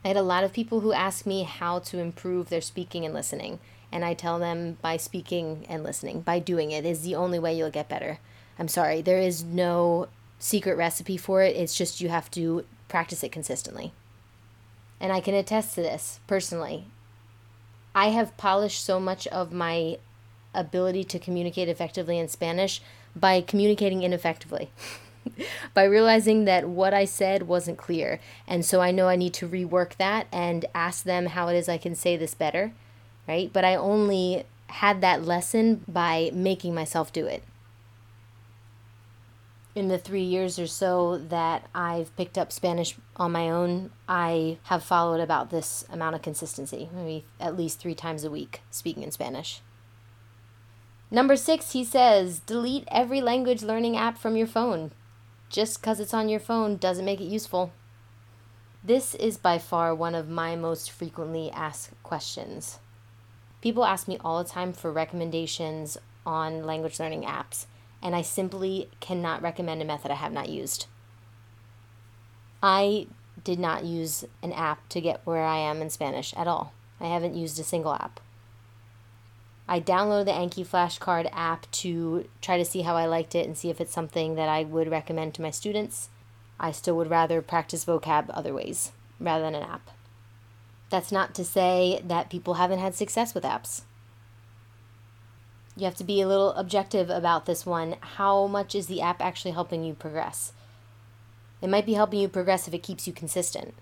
I 0.04 0.08
had 0.08 0.16
a 0.16 0.22
lot 0.22 0.42
of 0.42 0.52
people 0.52 0.80
who 0.80 0.92
ask 0.92 1.24
me 1.24 1.44
how 1.44 1.78
to 1.80 2.00
improve 2.00 2.48
their 2.48 2.60
speaking 2.60 3.04
and 3.04 3.14
listening. 3.14 3.60
And 3.92 4.04
I 4.04 4.14
tell 4.14 4.40
them 4.40 4.78
by 4.82 4.96
speaking 4.96 5.66
and 5.68 5.84
listening, 5.84 6.22
by 6.22 6.40
doing 6.40 6.72
it 6.72 6.84
is 6.84 7.02
the 7.02 7.14
only 7.14 7.38
way 7.38 7.56
you'll 7.56 7.70
get 7.70 7.88
better. 7.88 8.18
I'm 8.58 8.66
sorry, 8.66 9.02
there 9.02 9.20
is 9.20 9.44
no 9.44 10.08
secret 10.40 10.76
recipe 10.76 11.16
for 11.16 11.42
it. 11.42 11.54
It's 11.54 11.76
just 11.76 12.00
you 12.00 12.08
have 12.08 12.30
to 12.32 12.64
practice 12.88 13.22
it 13.22 13.30
consistently. 13.30 13.92
And 14.98 15.12
I 15.12 15.20
can 15.20 15.34
attest 15.34 15.76
to 15.76 15.82
this 15.82 16.18
personally. 16.26 16.86
I 17.94 18.08
have 18.08 18.36
polished 18.36 18.84
so 18.84 18.98
much 18.98 19.28
of 19.28 19.52
my 19.52 19.98
ability 20.54 21.04
to 21.04 21.20
communicate 21.20 21.68
effectively 21.68 22.18
in 22.18 22.26
Spanish 22.26 22.82
by 23.14 23.40
communicating 23.40 24.02
ineffectively. 24.02 24.70
by 25.74 25.84
realizing 25.84 26.44
that 26.44 26.68
what 26.68 26.94
I 26.94 27.04
said 27.04 27.44
wasn't 27.44 27.78
clear. 27.78 28.20
And 28.46 28.64
so 28.64 28.80
I 28.80 28.90
know 28.90 29.08
I 29.08 29.16
need 29.16 29.34
to 29.34 29.48
rework 29.48 29.96
that 29.96 30.26
and 30.32 30.64
ask 30.74 31.04
them 31.04 31.26
how 31.26 31.48
it 31.48 31.56
is 31.56 31.68
I 31.68 31.78
can 31.78 31.94
say 31.94 32.16
this 32.16 32.34
better, 32.34 32.72
right? 33.28 33.52
But 33.52 33.64
I 33.64 33.74
only 33.74 34.44
had 34.68 35.00
that 35.00 35.24
lesson 35.24 35.84
by 35.88 36.30
making 36.32 36.74
myself 36.74 37.12
do 37.12 37.26
it. 37.26 37.42
In 39.74 39.88
the 39.88 39.98
three 39.98 40.22
years 40.22 40.58
or 40.58 40.66
so 40.66 41.16
that 41.16 41.68
I've 41.74 42.14
picked 42.16 42.36
up 42.36 42.50
Spanish 42.50 42.96
on 43.16 43.32
my 43.32 43.48
own, 43.48 43.90
I 44.08 44.58
have 44.64 44.82
followed 44.82 45.20
about 45.20 45.50
this 45.50 45.84
amount 45.90 46.16
of 46.16 46.22
consistency, 46.22 46.88
maybe 46.92 47.24
at 47.38 47.56
least 47.56 47.78
three 47.78 47.94
times 47.94 48.24
a 48.24 48.30
week 48.30 48.62
speaking 48.70 49.04
in 49.04 49.12
Spanish. 49.12 49.62
Number 51.10 51.36
six, 51.36 51.72
he 51.72 51.84
says, 51.84 52.40
delete 52.40 52.86
every 52.90 53.20
language 53.20 53.62
learning 53.62 53.96
app 53.96 54.18
from 54.18 54.36
your 54.36 54.46
phone. 54.46 54.92
Just 55.50 55.80
because 55.80 55.98
it's 55.98 56.14
on 56.14 56.28
your 56.28 56.38
phone 56.38 56.76
doesn't 56.76 57.04
make 57.04 57.20
it 57.20 57.24
useful. 57.24 57.72
This 58.84 59.16
is 59.16 59.36
by 59.36 59.58
far 59.58 59.92
one 59.92 60.14
of 60.14 60.28
my 60.28 60.54
most 60.54 60.92
frequently 60.92 61.50
asked 61.50 61.90
questions. 62.04 62.78
People 63.60 63.84
ask 63.84 64.06
me 64.06 64.16
all 64.24 64.42
the 64.42 64.48
time 64.48 64.72
for 64.72 64.92
recommendations 64.92 65.98
on 66.24 66.62
language 66.62 67.00
learning 67.00 67.24
apps, 67.24 67.66
and 68.00 68.14
I 68.14 68.22
simply 68.22 68.88
cannot 69.00 69.42
recommend 69.42 69.82
a 69.82 69.84
method 69.84 70.12
I 70.12 70.14
have 70.14 70.32
not 70.32 70.48
used. 70.48 70.86
I 72.62 73.08
did 73.42 73.58
not 73.58 73.84
use 73.84 74.24
an 74.42 74.52
app 74.52 74.88
to 74.90 75.00
get 75.00 75.20
where 75.24 75.44
I 75.44 75.58
am 75.58 75.82
in 75.82 75.90
Spanish 75.90 76.32
at 76.34 76.46
all. 76.46 76.72
I 77.00 77.06
haven't 77.06 77.34
used 77.34 77.58
a 77.58 77.64
single 77.64 77.94
app. 77.94 78.20
I 79.70 79.78
downloaded 79.78 80.24
the 80.24 80.32
Anki 80.32 80.66
flashcard 80.66 81.30
app 81.32 81.70
to 81.70 82.28
try 82.42 82.58
to 82.58 82.64
see 82.64 82.82
how 82.82 82.96
I 82.96 83.06
liked 83.06 83.36
it 83.36 83.46
and 83.46 83.56
see 83.56 83.70
if 83.70 83.80
it's 83.80 83.92
something 83.92 84.34
that 84.34 84.48
I 84.48 84.64
would 84.64 84.90
recommend 84.90 85.32
to 85.34 85.42
my 85.42 85.52
students. 85.52 86.08
I 86.58 86.72
still 86.72 86.96
would 86.96 87.08
rather 87.08 87.40
practice 87.40 87.84
vocab 87.84 88.26
other 88.30 88.52
ways 88.52 88.90
rather 89.20 89.44
than 89.44 89.54
an 89.54 89.62
app. 89.62 89.90
That's 90.90 91.12
not 91.12 91.36
to 91.36 91.44
say 91.44 92.02
that 92.04 92.30
people 92.30 92.54
haven't 92.54 92.80
had 92.80 92.96
success 92.96 93.32
with 93.32 93.44
apps. 93.44 93.82
You 95.76 95.84
have 95.84 95.94
to 95.96 96.04
be 96.04 96.20
a 96.20 96.26
little 96.26 96.50
objective 96.54 97.08
about 97.08 97.46
this 97.46 97.64
one. 97.64 97.94
How 98.00 98.48
much 98.48 98.74
is 98.74 98.88
the 98.88 99.00
app 99.00 99.22
actually 99.22 99.52
helping 99.52 99.84
you 99.84 99.94
progress? 99.94 100.52
It 101.62 101.70
might 101.70 101.86
be 101.86 101.94
helping 101.94 102.18
you 102.18 102.28
progress 102.28 102.66
if 102.66 102.74
it 102.74 102.82
keeps 102.82 103.06
you 103.06 103.12
consistent. 103.12 103.74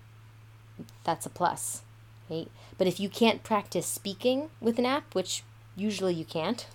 That's 1.03 1.25
a 1.25 1.31
plus, 1.31 1.81
right? 2.29 2.47
But 2.77 2.85
if 2.85 2.99
you 2.99 3.09
can't 3.09 3.41
practice 3.41 3.87
speaking 3.87 4.51
with 4.61 4.77
an 4.77 4.85
app, 4.85 5.15
which 5.15 5.43
usually 5.79 6.13
you 6.13 6.25
can't, 6.25 6.67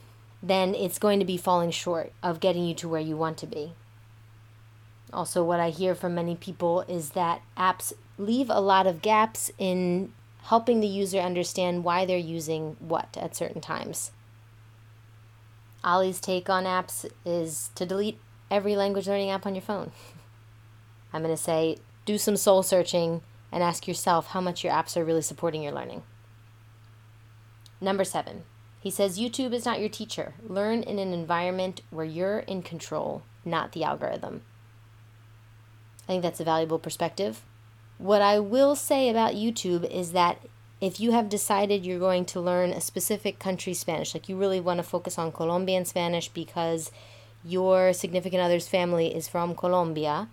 then 0.42 0.74
it's 0.74 0.98
going 0.98 1.18
to 1.18 1.24
be 1.24 1.36
falling 1.36 1.70
short 1.70 2.12
of 2.22 2.40
getting 2.40 2.64
you 2.64 2.74
to 2.74 2.88
where 2.88 3.00
you 3.00 3.16
want 3.16 3.38
to 3.38 3.46
be. 3.46 3.72
Also, 5.12 5.44
what 5.44 5.60
I 5.60 5.70
hear 5.70 5.94
from 5.94 6.14
many 6.14 6.34
people 6.34 6.80
is 6.82 7.10
that 7.10 7.42
apps 7.56 7.92
leave 8.18 8.50
a 8.50 8.60
lot 8.60 8.86
of 8.86 9.02
gaps 9.02 9.50
in 9.58 10.12
helping 10.44 10.80
the 10.80 10.86
user 10.86 11.18
understand 11.18 11.84
why 11.84 12.04
they're 12.04 12.18
using 12.18 12.76
what 12.80 13.16
at 13.18 13.36
certain 13.36 13.60
times. 13.60 14.10
Olly's 15.84 16.20
take 16.20 16.50
on 16.50 16.64
apps 16.64 17.06
is 17.24 17.70
to 17.74 17.86
delete 17.86 18.18
every 18.50 18.76
language 18.76 19.06
learning 19.06 19.30
app 19.30 19.46
on 19.46 19.54
your 19.54 19.62
phone. 19.62 19.92
I'm 21.12 21.22
going 21.22 21.34
to 21.34 21.42
say 21.42 21.78
do 22.04 22.18
some 22.18 22.36
soul 22.36 22.62
searching 22.62 23.22
and 23.52 23.62
ask 23.62 23.86
yourself 23.86 24.28
how 24.28 24.40
much 24.40 24.64
your 24.64 24.72
apps 24.72 24.96
are 24.96 25.04
really 25.04 25.22
supporting 25.22 25.62
your 25.62 25.72
learning. 25.72 26.02
Number 27.80 28.04
seven, 28.04 28.44
he 28.84 28.90
says 28.90 29.18
YouTube 29.18 29.54
is 29.54 29.64
not 29.64 29.80
your 29.80 29.88
teacher. 29.88 30.34
Learn 30.46 30.82
in 30.82 30.98
an 30.98 31.14
environment 31.14 31.80
where 31.88 32.04
you're 32.04 32.40
in 32.40 32.60
control, 32.60 33.22
not 33.42 33.72
the 33.72 33.82
algorithm. 33.82 34.42
I 36.02 36.12
think 36.12 36.22
that's 36.22 36.38
a 36.38 36.44
valuable 36.44 36.78
perspective. 36.78 37.40
What 37.96 38.20
I 38.20 38.38
will 38.40 38.76
say 38.76 39.08
about 39.08 39.36
YouTube 39.36 39.90
is 39.90 40.12
that 40.12 40.38
if 40.82 41.00
you 41.00 41.12
have 41.12 41.30
decided 41.30 41.86
you're 41.86 41.98
going 41.98 42.26
to 42.26 42.42
learn 42.42 42.72
a 42.72 42.80
specific 42.82 43.38
country's 43.38 43.78
Spanish, 43.78 44.12
like 44.12 44.28
you 44.28 44.36
really 44.36 44.60
want 44.60 44.80
to 44.80 44.82
focus 44.82 45.18
on 45.18 45.32
Colombian 45.32 45.86
Spanish 45.86 46.28
because 46.28 46.92
your 47.42 47.94
significant 47.94 48.42
other's 48.42 48.68
family 48.68 49.14
is 49.16 49.28
from 49.28 49.54
Colombia, 49.54 50.28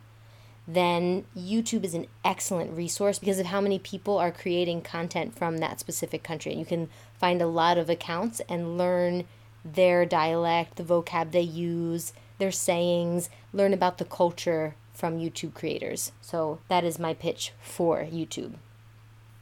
then 0.73 1.25
YouTube 1.35 1.83
is 1.83 1.93
an 1.93 2.07
excellent 2.23 2.75
resource 2.75 3.19
because 3.19 3.39
of 3.39 3.47
how 3.47 3.61
many 3.61 3.79
people 3.79 4.17
are 4.17 4.31
creating 4.31 4.81
content 4.81 5.37
from 5.37 5.57
that 5.57 5.79
specific 5.79 6.23
country. 6.23 6.51
And 6.51 6.59
you 6.59 6.65
can 6.65 6.89
find 7.17 7.41
a 7.41 7.47
lot 7.47 7.77
of 7.77 7.89
accounts 7.89 8.41
and 8.47 8.77
learn 8.77 9.25
their 9.63 10.05
dialect, 10.05 10.75
the 10.75 10.83
vocab 10.83 11.31
they 11.31 11.41
use, 11.41 12.13
their 12.37 12.51
sayings, 12.51 13.29
learn 13.53 13.73
about 13.73 13.97
the 13.97 14.05
culture 14.05 14.75
from 14.93 15.19
YouTube 15.19 15.53
creators. 15.53 16.11
So 16.21 16.59
that 16.67 16.83
is 16.83 16.99
my 16.99 17.13
pitch 17.13 17.53
for 17.61 17.99
YouTube. 18.03 18.55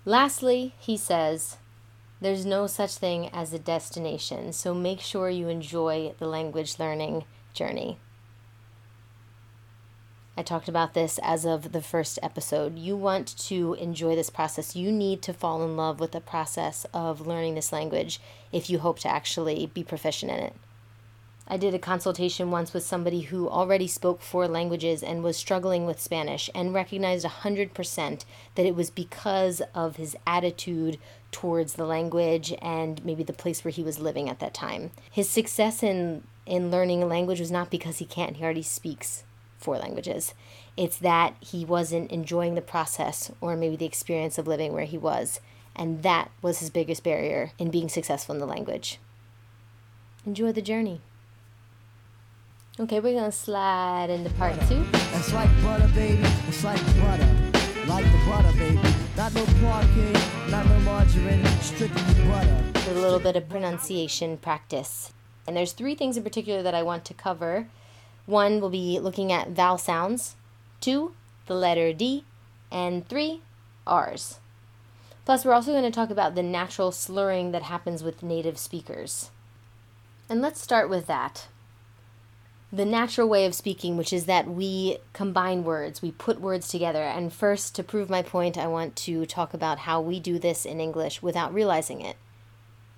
Lastly, 0.06 0.74
he 0.80 0.98
says, 0.98 1.58
there's 2.22 2.46
no 2.46 2.68
such 2.68 2.96
thing 2.96 3.30
as 3.30 3.54
a 3.54 3.60
destination, 3.60 4.52
so 4.52 4.74
make 4.74 5.00
sure 5.00 5.30
you 5.30 5.48
enjoy 5.48 6.14
the 6.20 6.28
language 6.28 6.80
learning 6.80 7.24
journey. 7.54 7.98
I 10.40 10.42
talked 10.42 10.70
about 10.70 10.94
this 10.94 11.20
as 11.22 11.44
of 11.44 11.74
the 11.74 11.82
first 11.82 12.18
episode. 12.24 12.80
You 12.80 12.96
want 12.96 13.38
to 13.50 13.74
enjoy 13.74 14.16
this 14.16 14.30
process. 14.30 14.74
You 14.74 14.90
need 14.90 15.22
to 15.24 15.34
fall 15.34 15.62
in 15.66 15.76
love 15.76 16.00
with 16.00 16.14
the 16.14 16.22
process 16.22 16.86
of 16.94 17.28
learning 17.28 17.56
this 17.56 17.74
language 17.74 18.22
if 18.54 18.70
you 18.70 18.80
hope 18.80 19.00
to 19.00 19.10
actually 19.10 19.66
be 19.66 19.84
proficient 19.84 20.32
in 20.32 20.40
it. 20.40 20.56
I 21.46 21.58
did 21.58 21.74
a 21.74 21.80
consultation 21.80 22.52
once 22.52 22.74
with 22.74 22.84
somebody 22.86 23.20
who 23.20 23.50
already 23.50 23.86
spoke 23.86 24.22
four 24.22 24.48
languages 24.48 25.04
and 25.04 25.26
was 25.26 25.36
struggling 25.36 25.86
with 25.86 26.00
Spanish 26.00 26.50
and 26.56 26.74
recognized 26.74 27.26
100% 27.26 28.24
that 28.56 28.66
it 28.66 28.76
was 28.76 28.90
because 28.90 29.62
of 29.76 29.98
his 29.98 30.16
attitude 30.26 31.00
towards 31.34 31.74
the 31.74 31.86
language 31.86 32.54
and 32.62 33.04
maybe 33.04 33.24
the 33.24 33.34
place 33.34 33.66
where 33.66 33.74
he 33.74 33.84
was 33.84 34.00
living 34.00 34.30
at 34.30 34.40
that 34.40 34.54
time. 34.54 34.92
His 35.12 35.30
success 35.30 35.84
in, 35.84 36.24
in 36.46 36.72
learning 36.72 37.04
a 37.04 37.08
language 37.08 37.42
was 37.42 37.52
not 37.52 37.70
because 37.70 37.98
he 37.98 38.06
can't, 38.06 38.38
he 38.38 38.44
already 38.46 38.64
speaks 38.64 39.26
four 39.60 39.78
languages. 39.78 40.34
It's 40.76 40.98
that 40.98 41.36
he 41.40 41.66
wasn't 41.66 42.12
enjoying 42.12 42.56
the 42.56 42.62
process 42.62 43.32
or 43.42 43.56
maybe 43.56 43.76
the 43.76 43.86
experience 43.86 44.38
of 44.38 44.48
living 44.48 44.74
where 44.74 44.86
he 44.86 44.98
was. 44.98 45.40
And 45.76 46.02
that 46.04 46.32
was 46.42 46.60
his 46.60 46.70
biggest 46.70 47.04
barrier 47.04 47.52
in 47.60 47.70
being 47.70 47.90
successful 47.90 48.34
in 48.34 48.40
the 48.40 48.48
language. 48.48 49.00
Enjoy 50.26 50.52
the 50.52 50.62
journey. 50.62 51.02
Okay, 52.80 53.00
we're 53.00 53.14
gonna 53.14 53.32
slide 53.32 54.10
into 54.10 54.30
part 54.32 54.54
two. 54.68 54.86
It's 54.94 55.34
like 55.34 55.50
butter, 55.62 55.90
baby. 55.94 56.24
It's 56.48 56.64
like 56.64 56.82
butter. 57.02 57.28
Like 57.88 58.06
the 58.06 58.22
butter, 58.26 58.58
baby. 58.58 58.80
Not 59.18 59.34
no 59.34 59.46
parquet, 59.62 60.14
not 60.50 60.66
no 60.66 60.80
margarine, 60.80 61.46
strictly 61.62 62.24
butter. 62.26 62.64
a 62.90 62.94
little 62.94 63.20
bit 63.20 63.36
of 63.36 63.50
pronunciation 63.50 64.38
practice. 64.38 65.12
And 65.46 65.58
there's 65.58 65.74
three 65.74 65.96
things 65.96 66.16
in 66.16 66.24
particular 66.24 66.64
that 66.64 66.74
I 66.74 66.84
want 66.84 67.04
to 67.06 67.14
cover. 67.14 67.68
One 68.30 68.62
will 68.62 68.70
be 68.70 69.00
looking 69.00 69.32
at 69.32 69.50
vowel 69.50 69.80
sounds, 69.80 70.36
two, 70.82 71.16
the 71.48 71.56
letter 71.56 71.92
D, 71.92 72.26
and 72.72 73.08
three, 73.10 73.42
R's. 73.88 74.38
Plus, 75.26 75.44
we're 75.44 75.54
also 75.54 75.72
going 75.72 75.84
to 75.84 75.90
talk 75.90 76.12
about 76.12 76.36
the 76.36 76.44
natural 76.44 76.92
slurring 76.92 77.52
that 77.54 77.64
happens 77.64 78.04
with 78.04 78.22
native 78.22 78.60
speakers. 78.60 79.32
And 80.30 80.42
let's 80.42 80.62
start 80.62 80.92
with 80.92 81.08
that 81.08 81.48
the 82.72 82.86
natural 82.86 83.28
way 83.28 83.48
of 83.48 83.56
speaking, 83.56 83.98
which 83.98 84.14
is 84.14 84.26
that 84.26 84.48
we 84.48 85.00
combine 85.12 85.64
words, 85.64 86.04
we 86.04 86.12
put 86.12 86.40
words 86.40 86.68
together. 86.68 87.02
And 87.02 87.34
first, 87.34 87.74
to 87.76 87.84
prove 87.84 88.12
my 88.12 88.22
point, 88.22 88.60
I 88.60 88.68
want 88.68 88.96
to 88.98 89.26
talk 89.26 89.56
about 89.56 89.80
how 89.80 90.00
we 90.02 90.20
do 90.20 90.38
this 90.38 90.66
in 90.66 90.80
English 90.80 91.24
without 91.24 91.52
realizing 91.52 92.02
it. 92.02 92.16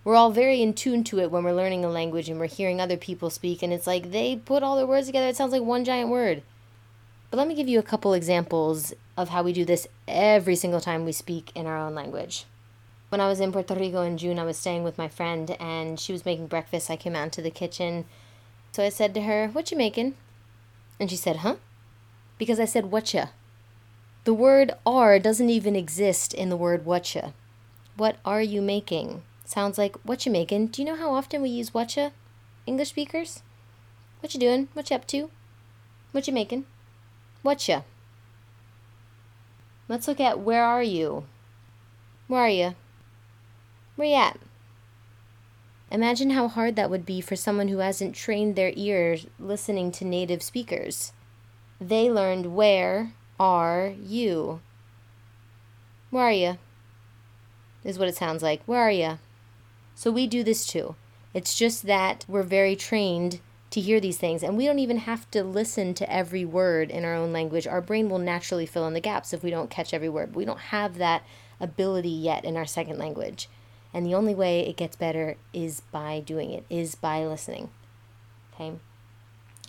We're 0.04 0.16
all 0.16 0.32
very 0.32 0.62
in 0.62 0.74
tune 0.74 1.04
to 1.06 1.20
it 1.20 1.32
when 1.32 1.44
we're 1.44 1.54
learning 1.54 1.86
a 1.86 1.90
language 1.90 2.28
and 2.30 2.40
we're 2.40 2.48
hearing 2.48 2.82
other 2.82 2.98
people 2.98 3.30
speak, 3.30 3.62
and 3.62 3.72
it's 3.72 3.88
like 3.88 4.12
they 4.12 4.36
put 4.36 4.64
all 4.64 4.76
their 4.76 4.88
words 4.88 5.08
together, 5.08 5.28
it 5.28 5.36
sounds 5.36 5.52
like 5.52 5.62
one 5.62 5.86
giant 5.86 6.10
word. 6.10 6.44
But 7.30 7.38
let 7.38 7.48
me 7.48 7.56
give 7.56 7.70
you 7.70 7.80
a 7.80 7.84
couple 7.84 8.14
examples 8.14 8.94
of 9.16 9.30
how 9.30 9.44
we 9.44 9.54
do 9.54 9.64
this 9.64 9.88
every 10.08 10.56
single 10.56 10.82
time 10.82 11.06
we 11.06 11.12
speak 11.12 11.52
in 11.56 11.66
our 11.66 11.78
own 11.78 11.96
language. 11.96 12.46
When 13.10 13.22
I 13.22 13.28
was 13.28 13.40
in 13.40 13.52
Puerto 13.52 13.76
Rico 13.76 14.02
in 14.02 14.18
June, 14.18 14.40
I 14.40 14.44
was 14.44 14.58
staying 14.58 14.84
with 14.84 14.98
my 14.98 15.08
friend, 15.08 15.56
and 15.60 16.00
she 16.00 16.14
was 16.14 16.26
making 16.26 16.48
breakfast. 16.48 16.90
I 16.90 16.96
came 16.96 17.16
out 17.16 17.26
into 17.26 17.42
the 17.42 17.52
kitchen 17.52 18.06
so 18.72 18.84
I 18.84 18.90
said 18.90 19.14
to 19.14 19.24
her, 19.24 19.50
What 19.50 19.70
you 19.70 19.78
making? 19.78 20.16
And 21.00 21.10
she 21.10 21.18
said, 21.18 21.38
Huh? 21.38 21.58
Because 22.38 22.60
I 22.60 22.66
said, 22.66 22.92
Whatcha? 22.92 23.32
The 24.24 24.34
word 24.34 24.72
are 24.86 25.20
doesn't 25.20 25.50
even 25.50 25.76
exist 25.76 26.34
in 26.34 26.50
the 26.50 26.58
word 26.58 26.86
whatcha. 26.86 27.34
What 27.98 28.18
are 28.24 28.42
you 28.42 28.62
making? 28.62 29.24
Sounds 29.52 29.78
like 29.78 29.98
what 30.04 30.26
you 30.26 30.32
making. 30.32 30.68
Do 30.68 30.82
you 30.82 30.86
know 30.86 30.96
how 30.96 31.14
often 31.14 31.42
we 31.42 31.50
use 31.50 31.74
whatcha? 31.74 32.14
English 32.66 32.92
speakers? 32.92 33.44
What 34.22 34.34
you 34.34 34.40
doing? 34.40 34.70
What 34.72 34.90
you 34.90 34.96
up 34.96 35.06
to? 35.08 35.30
What 36.14 36.26
you 36.26 36.32
making? 36.32 36.64
What 37.42 37.68
ya? 37.68 37.82
Let's 39.90 40.08
look 40.08 40.22
at 40.22 40.40
where 40.40 40.64
are 40.64 40.82
you? 40.82 41.26
Where 42.30 42.44
are 42.44 42.50
you? 42.50 42.76
Where 43.98 44.08
you 44.08 44.16
at? 44.16 44.40
Imagine 45.92 46.30
how 46.30 46.48
hard 46.48 46.78
that 46.78 46.90
would 46.90 47.06
be 47.06 47.20
for 47.20 47.36
someone 47.36 47.68
who 47.68 47.80
hasn't 47.80 48.16
trained 48.16 48.56
their 48.56 48.72
ears 48.78 49.28
listening 49.38 49.92
to 49.92 50.06
native 50.06 50.42
speakers. 50.42 51.12
They 51.82 52.10
learned 52.10 52.56
where 52.56 53.12
are 53.38 53.92
you? 54.02 54.62
Where 56.10 56.24
are 56.24 56.32
you? 56.32 56.58
Is 57.84 58.00
what 58.00 58.08
it 58.08 58.16
sounds 58.16 58.42
like. 58.42 58.62
Where 58.66 58.80
are 58.80 58.90
you? 58.90 59.20
So 60.02 60.10
we 60.10 60.26
do 60.26 60.44
this 60.44 60.66
too. 60.66 60.96
It's 61.32 61.54
just 61.54 61.84
that 61.84 62.26
we're 62.28 62.42
very 62.42 62.76
trained 62.76 63.40
to 63.70 63.80
hear 63.80 64.00
these 64.00 64.18
things, 64.18 64.42
and 64.42 64.58
we 64.58 64.66
don't 64.66 64.80
even 64.80 64.98
have 64.98 65.30
to 65.30 65.44
listen 65.44 65.94
to 65.94 66.12
every 66.12 66.44
word 66.44 66.90
in 66.90 67.06
our 67.06 67.14
own 67.14 67.32
language. 67.32 67.68
Our 67.68 67.82
brain 67.82 68.10
will 68.10 68.18
naturally 68.18 68.66
fill 68.66 68.88
in 68.88 68.96
the 68.96 69.00
gaps 69.00 69.32
if 69.32 69.44
we 69.44 69.52
don't 69.52 69.70
catch 69.70 69.94
every 69.94 70.10
word. 70.10 70.34
We 70.34 70.44
don't 70.44 70.58
have 70.58 70.96
that 70.98 71.22
ability 71.60 72.10
yet 72.10 72.44
in 72.46 72.58
our 72.58 72.66
second 72.66 72.98
language. 72.98 73.48
And 73.94 74.04
the 74.04 74.16
only 74.16 74.34
way 74.34 74.62
it 74.62 74.76
gets 74.76 74.96
better 74.96 75.38
is 75.54 75.82
by 75.92 76.20
doing 76.20 76.50
it, 76.50 76.66
is 76.68 76.96
by 76.96 77.24
listening. 77.24 77.70
Okay? 78.56 78.72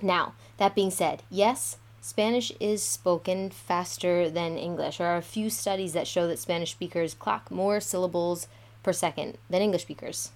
Now, 0.01 0.33
that 0.57 0.75
being 0.75 0.91
said, 0.91 1.25
yes, 1.29 1.77
Spanish 2.01 2.53
is 2.59 2.83
spoken 2.83 3.51
faster 3.51 4.31
than 4.31 4.57
English. 4.57 4.97
There 4.97 5.09
are 5.09 5.19
a 5.19 5.23
few 5.23 5.51
studies 5.51 5.93
that 5.93 6.07
show 6.07 6.27
that 6.27 6.39
Spanish 6.39 6.71
speakers 6.71 7.13
clock 7.13 7.51
more 7.51 7.81
syllables 7.81 8.49
per 8.83 8.93
second 8.93 9.39
than 9.49 9.63
English 9.63 9.83
speakers. 9.83 10.33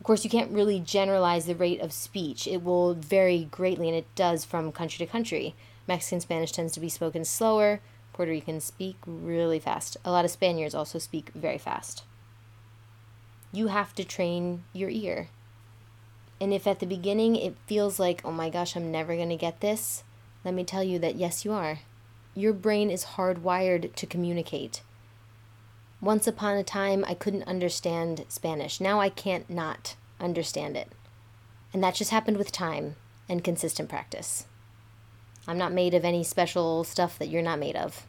Of 0.00 0.06
course, 0.06 0.24
you 0.24 0.30
can't 0.30 0.52
really 0.52 0.80
generalize 0.80 1.46
the 1.46 1.54
rate 1.54 1.80
of 1.80 1.92
speech. 1.92 2.46
It 2.46 2.62
will 2.62 2.94
vary 2.94 3.48
greatly, 3.50 3.88
and 3.88 3.96
it 3.96 4.14
does 4.14 4.44
from 4.44 4.70
country 4.72 5.04
to 5.04 5.10
country. 5.10 5.54
Mexican 5.86 6.20
Spanish 6.20 6.52
tends 6.52 6.72
to 6.74 6.80
be 6.80 6.88
spoken 6.88 7.24
slower. 7.24 7.80
Puerto 8.12 8.30
Ricans 8.30 8.64
speak 8.64 8.96
really 9.06 9.58
fast. 9.58 9.96
A 10.04 10.10
lot 10.10 10.24
of 10.24 10.30
Spaniards 10.30 10.74
also 10.74 10.98
speak 10.98 11.30
very 11.34 11.58
fast. 11.58 12.04
You 13.52 13.68
have 13.68 13.94
to 13.94 14.04
train 14.04 14.64
your 14.72 14.90
ear. 14.90 15.28
And 16.40 16.52
if 16.52 16.66
at 16.66 16.80
the 16.80 16.86
beginning 16.86 17.36
it 17.36 17.56
feels 17.66 17.98
like, 17.98 18.20
oh 18.24 18.32
my 18.32 18.50
gosh, 18.50 18.76
I'm 18.76 18.92
never 18.92 19.16
going 19.16 19.30
to 19.30 19.36
get 19.36 19.60
this, 19.60 20.04
let 20.44 20.54
me 20.54 20.64
tell 20.64 20.84
you 20.84 20.98
that 21.00 21.16
yes, 21.16 21.44
you 21.44 21.52
are. 21.52 21.80
Your 22.34 22.52
brain 22.52 22.90
is 22.90 23.04
hardwired 23.16 23.94
to 23.94 24.06
communicate. 24.06 24.82
Once 26.00 26.26
upon 26.28 26.56
a 26.56 26.62
time, 26.62 27.04
I 27.08 27.14
couldn't 27.14 27.42
understand 27.48 28.24
Spanish. 28.28 28.80
Now 28.80 29.00
I 29.00 29.08
can't 29.08 29.50
not 29.50 29.96
understand 30.20 30.76
it. 30.76 30.92
And 31.72 31.82
that 31.82 31.96
just 31.96 32.12
happened 32.12 32.36
with 32.36 32.52
time 32.52 32.96
and 33.28 33.42
consistent 33.42 33.88
practice. 33.88 34.46
I'm 35.46 35.58
not 35.58 35.72
made 35.72 35.94
of 35.94 36.04
any 36.04 36.22
special 36.22 36.84
stuff 36.84 37.18
that 37.18 37.28
you're 37.28 37.42
not 37.42 37.58
made 37.58 37.74
of. 37.74 38.06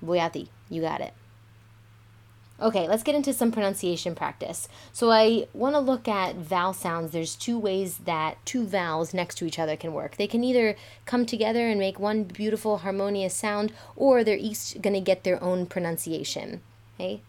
Voy 0.00 0.24
a 0.24 0.30
ti. 0.30 0.50
You 0.70 0.80
got 0.80 1.00
it. 1.00 1.12
Okay, 2.60 2.88
let's 2.88 3.04
get 3.04 3.14
into 3.14 3.32
some 3.32 3.52
pronunciation 3.52 4.16
practice. 4.16 4.68
So 4.92 5.12
I 5.12 5.46
want 5.52 5.76
to 5.76 5.80
look 5.80 6.08
at 6.08 6.34
vowel 6.34 6.72
sounds. 6.72 7.12
There's 7.12 7.36
two 7.36 7.56
ways 7.56 7.98
that 7.98 8.44
two 8.44 8.64
vowels 8.64 9.14
next 9.14 9.36
to 9.36 9.44
each 9.44 9.60
other 9.60 9.76
can 9.76 9.92
work. 9.92 10.16
They 10.16 10.26
can 10.26 10.42
either 10.42 10.74
come 11.04 11.24
together 11.24 11.68
and 11.68 11.78
make 11.78 12.00
one 12.00 12.24
beautiful 12.24 12.78
harmonious 12.78 13.34
sound, 13.34 13.72
or 13.94 14.24
they're 14.24 14.36
each 14.36 14.80
going 14.80 14.94
to 14.94 15.00
get 15.00 15.22
their 15.22 15.42
own 15.42 15.66
pronunciation. 15.66 16.62
Okay? 16.98 17.20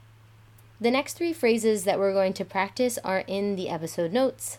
The 0.81 0.91
next 0.91 1.13
three 1.13 1.33
phrases 1.33 1.83
that 1.83 1.99
we're 1.99 2.13
going 2.13 2.33
to 2.33 2.45
practice 2.45 2.97
are 3.03 3.23
in 3.27 3.55
the 3.55 3.69
episode 3.69 4.11
notes. 4.11 4.57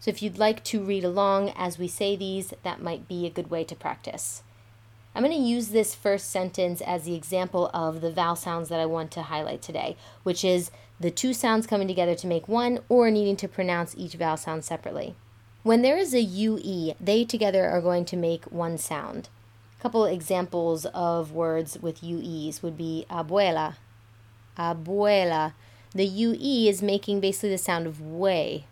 So 0.00 0.10
if 0.10 0.22
you'd 0.22 0.38
like 0.38 0.62
to 0.64 0.82
read 0.82 1.04
along 1.04 1.50
as 1.56 1.78
we 1.78 1.88
say 1.88 2.16
these, 2.16 2.54
that 2.62 2.80
might 2.80 3.08
be 3.08 3.26
a 3.26 3.30
good 3.30 3.50
way 3.50 3.64
to 3.64 3.74
practice. 3.74 4.42
I'm 5.14 5.24
going 5.24 5.34
to 5.34 5.48
use 5.48 5.68
this 5.68 5.94
first 5.94 6.30
sentence 6.30 6.80
as 6.82 7.04
the 7.04 7.14
example 7.14 7.70
of 7.74 8.00
the 8.00 8.12
vowel 8.12 8.36
sounds 8.36 8.68
that 8.68 8.80
I 8.80 8.86
want 8.86 9.10
to 9.12 9.22
highlight 9.22 9.62
today, 9.62 9.96
which 10.22 10.44
is 10.44 10.70
the 11.00 11.10
two 11.10 11.32
sounds 11.32 11.66
coming 11.66 11.88
together 11.88 12.14
to 12.14 12.26
make 12.26 12.48
one 12.48 12.78
or 12.88 13.10
needing 13.10 13.36
to 13.36 13.48
pronounce 13.48 13.94
each 13.96 14.14
vowel 14.14 14.36
sound 14.36 14.64
separately. 14.64 15.14
When 15.62 15.82
there 15.82 15.96
is 15.96 16.14
a 16.14 16.20
UE, 16.20 16.94
they 17.00 17.24
together 17.24 17.68
are 17.68 17.80
going 17.80 18.04
to 18.04 18.16
make 18.16 18.44
one 18.52 18.78
sound. 18.78 19.28
A 19.78 19.82
couple 19.82 20.04
examples 20.04 20.86
of 20.86 21.32
words 21.32 21.78
with 21.80 22.02
UEs 22.02 22.62
would 22.62 22.76
be 22.76 23.04
abuela, 23.10 23.76
abuela. 24.58 25.52
The 25.92 26.04
UE 26.04 26.68
is 26.68 26.82
making 26.82 27.20
basically 27.20 27.50
the 27.50 27.58
sound 27.58 27.86
of 27.86 28.00
way. 28.00 28.66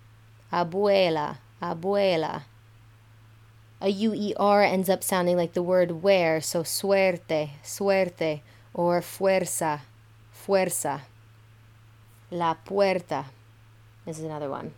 Abuela, 0.53 1.39
abuela 1.61 2.43
a 3.85 3.93
UER 3.93 4.65
ends 4.65 4.89
up 4.89 5.05
sounding 5.05 5.37
like 5.37 5.53
the 5.53 5.63
word 5.63 6.03
where, 6.03 6.41
so 6.41 6.63
suerte, 6.63 7.51
suerte, 7.63 8.41
or 8.73 9.03
fuerza, 9.03 9.81
fuerza. 10.33 11.03
La 12.31 12.55
puerta 12.55 13.27
this 14.07 14.19
is 14.19 14.25
another 14.25 14.49
one. 14.49 14.73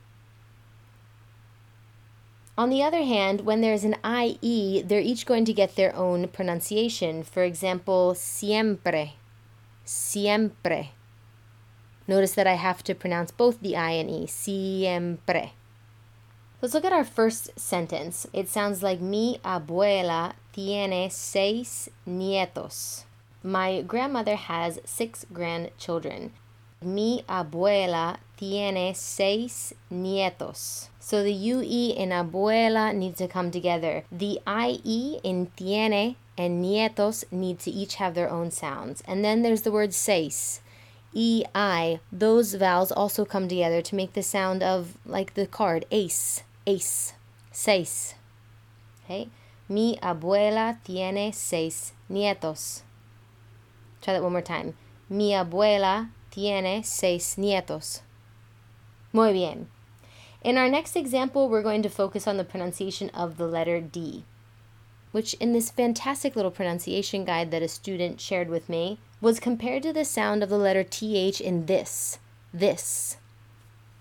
On 2.58 2.68
the 2.68 2.82
other 2.82 3.04
hand, 3.04 3.42
when 3.42 3.60
there's 3.60 3.84
an 3.84 3.96
IE, 4.04 4.82
they're 4.82 5.00
each 5.00 5.26
going 5.26 5.44
to 5.44 5.52
get 5.52 5.76
their 5.76 5.94
own 5.94 6.28
pronunciation. 6.28 7.22
For 7.22 7.42
example, 7.42 8.14
siempre, 8.14 9.14
siempre. 9.84 10.90
Notice 12.08 12.34
that 12.34 12.46
I 12.46 12.54
have 12.54 12.82
to 12.84 12.94
pronounce 12.94 13.30
both 13.30 13.60
the 13.60 13.76
I 13.76 13.90
and 13.92 14.10
E, 14.10 14.26
siempre. 14.26 15.52
Let's 16.62 16.72
look 16.72 16.84
at 16.84 16.92
our 16.92 17.04
first 17.04 17.58
sentence. 17.58 18.26
It 18.32 18.48
sounds 18.48 18.82
like 18.82 19.00
mi 19.00 19.38
abuela 19.44 20.32
tiene 20.52 21.10
seis 21.10 21.88
nietos. 22.08 23.04
My 23.42 23.82
grandmother 23.82 24.36
has 24.36 24.80
six 24.84 25.26
grandchildren. 25.32 26.32
Mi 26.82 27.22
abuela 27.28 28.16
tiene 28.36 28.94
seis 28.94 29.74
nietos. 29.92 30.88
So 30.98 31.22
the 31.22 31.32
UE 31.32 31.94
in 31.96 32.10
abuela 32.10 32.94
need 32.94 33.16
to 33.16 33.28
come 33.28 33.50
together. 33.50 34.04
The 34.10 34.40
IE 34.46 35.20
in 35.22 35.50
tiene 35.56 36.16
and 36.38 36.64
nietos 36.64 37.24
need 37.30 37.58
to 37.60 37.70
each 37.70 37.96
have 37.96 38.14
their 38.14 38.30
own 38.30 38.50
sounds. 38.50 39.02
And 39.06 39.24
then 39.24 39.42
there's 39.42 39.62
the 39.62 39.72
word 39.72 39.94
seis. 39.94 40.60
EI, 41.14 42.00
those 42.10 42.54
vowels 42.54 42.92
also 42.92 43.24
come 43.24 43.48
together 43.48 43.82
to 43.82 43.94
make 43.94 44.12
the 44.12 44.22
sound 44.22 44.62
of 44.62 44.98
like 45.04 45.34
the 45.34 45.46
card 45.46 45.84
ace 45.90 46.42
ace, 46.66 47.14
seis. 47.52 48.14
Okay? 49.04 49.28
Mi 49.68 49.96
abuela 50.02 50.78
tiene 50.84 51.32
seis 51.32 51.92
nietos. 52.10 52.82
Try 54.02 54.14
that 54.14 54.22
one 54.22 54.32
more 54.32 54.42
time. 54.42 54.74
Mi 55.08 55.30
abuela 55.30 56.10
tiene 56.30 56.82
seis 56.84 57.36
nietos. 57.36 58.00
Muy 59.12 59.32
bien. 59.32 59.68
In 60.42 60.58
our 60.58 60.68
next 60.68 60.96
example, 60.96 61.48
we're 61.48 61.62
going 61.62 61.82
to 61.82 61.88
focus 61.88 62.26
on 62.26 62.36
the 62.36 62.44
pronunciation 62.44 63.10
of 63.10 63.36
the 63.36 63.46
letter 63.46 63.80
D, 63.80 64.24
which 65.10 65.34
in 65.34 65.52
this 65.52 65.70
fantastic 65.70 66.36
little 66.36 66.50
pronunciation 66.50 67.24
guide 67.24 67.50
that 67.50 67.62
a 67.62 67.68
student 67.68 68.20
shared 68.20 68.48
with 68.48 68.68
me 68.68 69.00
was 69.20 69.40
compared 69.40 69.82
to 69.82 69.92
the 69.92 70.04
sound 70.04 70.42
of 70.42 70.48
the 70.48 70.58
letter 70.58 70.84
TH 70.84 71.40
in 71.40 71.66
this, 71.66 72.18
this. 72.52 73.16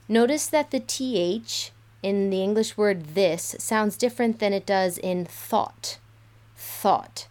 Notice 0.08 0.48
that 0.48 0.72
the 0.72 0.80
TH 0.80 1.72
in 2.04 2.30
the 2.30 2.44
English 2.44 2.78
word 2.78 3.16
this 3.16 3.56
sounds 3.58 3.98
different 3.98 4.40
than 4.40 4.54
it 4.54 4.66
does 4.66 4.98
in 4.98 5.26
thought. 5.26 5.98
Thought. 6.56 7.28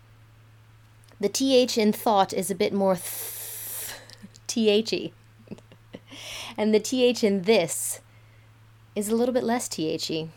The 1.21 1.29
th 1.29 1.79
in 1.79 1.93
thought 1.93 2.33
is 2.33 2.51
a 2.51 2.55
bit 2.57 2.73
more 2.73 2.97
th- 2.97 3.95
the. 4.47 5.13
and 6.57 6.75
the 6.75 6.81
th 6.81 7.23
in 7.23 7.43
this 7.43 8.01
is 8.97 9.09
a 9.09 9.15
little 9.15 9.35
bit 9.35 9.45
less 9.45 9.69
the. 9.69 10.31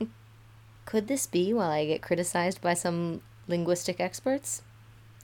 Could 0.84 1.08
this 1.08 1.26
be 1.26 1.52
while 1.52 1.70
I 1.70 1.86
get 1.86 2.02
criticized 2.02 2.60
by 2.60 2.74
some 2.74 3.22
linguistic 3.48 3.98
experts? 3.98 4.62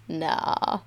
Nah. 0.08 0.80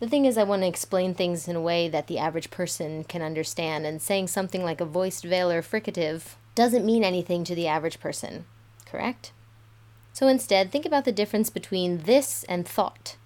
The 0.00 0.08
thing 0.08 0.24
is, 0.24 0.36
I 0.36 0.44
want 0.44 0.62
to 0.62 0.68
explain 0.68 1.14
things 1.14 1.48
in 1.48 1.56
a 1.56 1.60
way 1.60 1.88
that 1.88 2.08
the 2.08 2.18
average 2.18 2.50
person 2.50 3.04
can 3.04 3.22
understand, 3.22 3.86
and 3.86 4.02
saying 4.02 4.28
something 4.28 4.62
like 4.62 4.80
a 4.80 4.84
voiced 4.84 5.24
velar 5.24 5.62
fricative 5.62 6.34
doesn't 6.54 6.84
mean 6.84 7.04
anything 7.04 7.44
to 7.44 7.54
the 7.54 7.68
average 7.68 8.00
person, 8.00 8.44
correct? 8.86 9.32
So 10.12 10.28
instead, 10.28 10.70
think 10.70 10.84
about 10.84 11.04
the 11.04 11.12
difference 11.12 11.50
between 11.50 11.98
this 11.98 12.44
and 12.44 12.66
thought. 12.66 13.16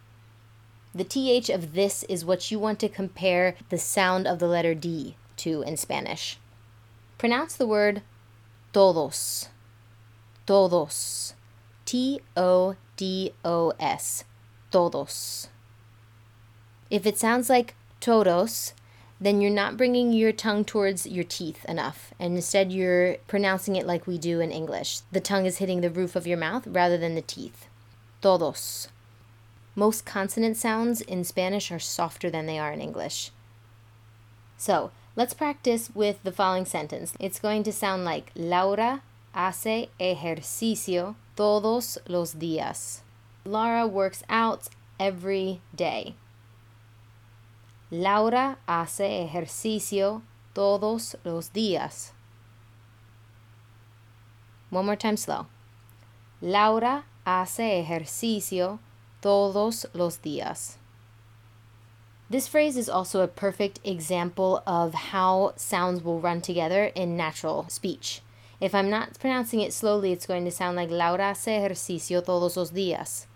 The 0.95 1.05
th 1.05 1.51
of 1.51 1.75
this 1.75 2.03
is 2.05 2.25
what 2.25 2.51
you 2.51 2.59
want 2.59 2.81
to 2.81 2.89
compare 2.89 3.55
the 3.69 3.79
sound 3.79 4.27
of 4.27 4.39
the 4.39 4.47
letter 4.47 4.75
D 4.75 5.17
to 5.39 5.63
in 5.63 5.77
Spanish. 5.77 6.39
Pronounce 7.19 7.57
the 7.57 7.67
word 7.67 8.03
todos. 8.73 9.49
Todos. 10.47 11.35
T 11.85 12.21
O 12.37 12.77
D 12.97 13.33
O 13.45 13.73
S. 13.79 14.25
Todos. 14.71 15.49
If 16.91 17.07
it 17.07 17.19
sounds 17.19 17.51
like 17.51 17.75
todos, 18.01 18.73
then 19.21 19.41
you're 19.41 19.51
not 19.51 19.77
bringing 19.77 20.13
your 20.13 20.33
tongue 20.33 20.65
towards 20.65 21.07
your 21.07 21.25
teeth 21.25 21.65
enough. 21.65 22.13
And 22.19 22.37
instead, 22.37 22.73
you're 22.73 23.17
pronouncing 23.27 23.77
it 23.77 23.87
like 23.87 24.07
we 24.07 24.17
do 24.17 24.41
in 24.41 24.53
English. 24.53 25.01
The 25.11 25.21
tongue 25.21 25.47
is 25.47 25.59
hitting 25.59 25.81
the 25.81 25.91
roof 25.91 26.15
of 26.15 26.27
your 26.27 26.39
mouth 26.39 26.67
rather 26.67 26.97
than 26.97 27.15
the 27.15 27.23
teeth. 27.23 27.67
Todos. 28.23 28.89
Most 29.75 30.05
consonant 30.05 30.57
sounds 30.57 31.01
in 31.01 31.25
Spanish 31.25 31.71
are 31.71 31.79
softer 31.79 32.31
than 32.31 32.47
they 32.47 32.59
are 32.59 32.73
in 32.73 32.81
English. 32.81 33.31
So, 34.57 34.91
let's 35.15 35.35
practice 35.35 35.91
with 35.95 36.23
the 36.23 36.33
following 36.33 36.65
sentence. 36.65 37.15
It's 37.21 37.39
going 37.39 37.63
to 37.65 37.73
sound 37.73 38.05
like 38.05 38.33
Laura 38.35 39.03
hace 39.35 39.89
ejercicio 40.01 41.15
todos 41.37 41.99
los 42.09 42.35
días. 42.35 43.01
Laura 43.45 43.87
works 43.87 44.25
out 44.29 44.69
every 44.99 45.61
day. 45.75 46.15
Laura 47.91 48.59
hace 48.69 49.23
ejercicio 49.23 50.23
todos 50.53 51.17
los 51.25 51.49
días. 51.51 52.13
One 54.71 54.85
more 54.85 54.97
time 54.97 55.17
slow. 55.17 55.47
Laura 56.43 57.05
hace 57.25 57.81
ejercicio 57.81 58.79
todos 59.23 59.87
los 59.95 60.19
días. 60.19 60.77
This 62.29 62.47
phrase 62.47 62.77
is 62.77 62.91
also 62.91 63.23
a 63.23 63.29
perfect 63.29 63.81
example 63.85 64.63
of 64.67 64.93
how 64.93 65.55
sounds 65.57 66.05
will 66.05 66.21
run 66.21 66.43
together 66.43 66.93
in 66.95 67.17
natural 67.17 67.67
speech. 67.71 68.21
If 68.61 68.75
I'm 68.75 68.91
not 68.91 69.19
pronouncing 69.19 69.61
it 69.61 69.73
slowly, 69.73 70.13
it's 70.13 70.27
going 70.27 70.45
to 70.45 70.51
sound 70.51 70.77
like 70.77 70.91
Laura 70.91 71.31
hace 71.31 71.57
ejercicio 71.57 72.21
todos 72.21 72.57
los 72.57 72.73
días. 72.73 73.27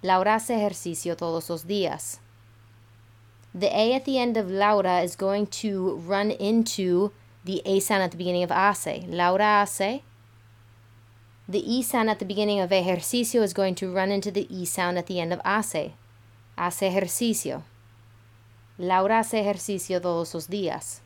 Laura 0.00 0.34
hace 0.36 0.54
ejercicio 0.54 1.16
todos 1.16 1.50
los 1.50 1.64
días. 1.64 2.20
The 3.58 3.74
A 3.74 3.94
at 3.94 4.04
the 4.04 4.18
end 4.18 4.36
of 4.36 4.50
Laura 4.50 5.00
is 5.00 5.16
going 5.16 5.46
to 5.62 5.94
run 5.94 6.30
into 6.30 7.12
the 7.42 7.62
A 7.64 7.80
sound 7.80 8.02
at 8.02 8.10
the 8.10 8.18
beginning 8.18 8.42
of 8.42 8.50
hace. 8.50 9.06
Laura 9.08 9.64
hace. 9.64 10.02
The 11.48 11.74
E 11.74 11.80
sound 11.80 12.10
at 12.10 12.18
the 12.18 12.26
beginning 12.26 12.60
of 12.60 12.70
ejercicio 12.70 13.40
is 13.40 13.54
going 13.54 13.74
to 13.76 13.90
run 13.90 14.10
into 14.10 14.30
the 14.30 14.46
E 14.54 14.66
sound 14.66 14.98
at 14.98 15.06
the 15.06 15.20
end 15.20 15.32
of 15.32 15.40
hace. 15.42 15.92
Hace 16.58 16.82
ejercicio. 16.82 17.64
Laura 18.76 19.22
hace 19.22 19.40
ejercicio 19.40 20.00
todos 20.00 20.34
los 20.34 20.48
días. 20.48 21.00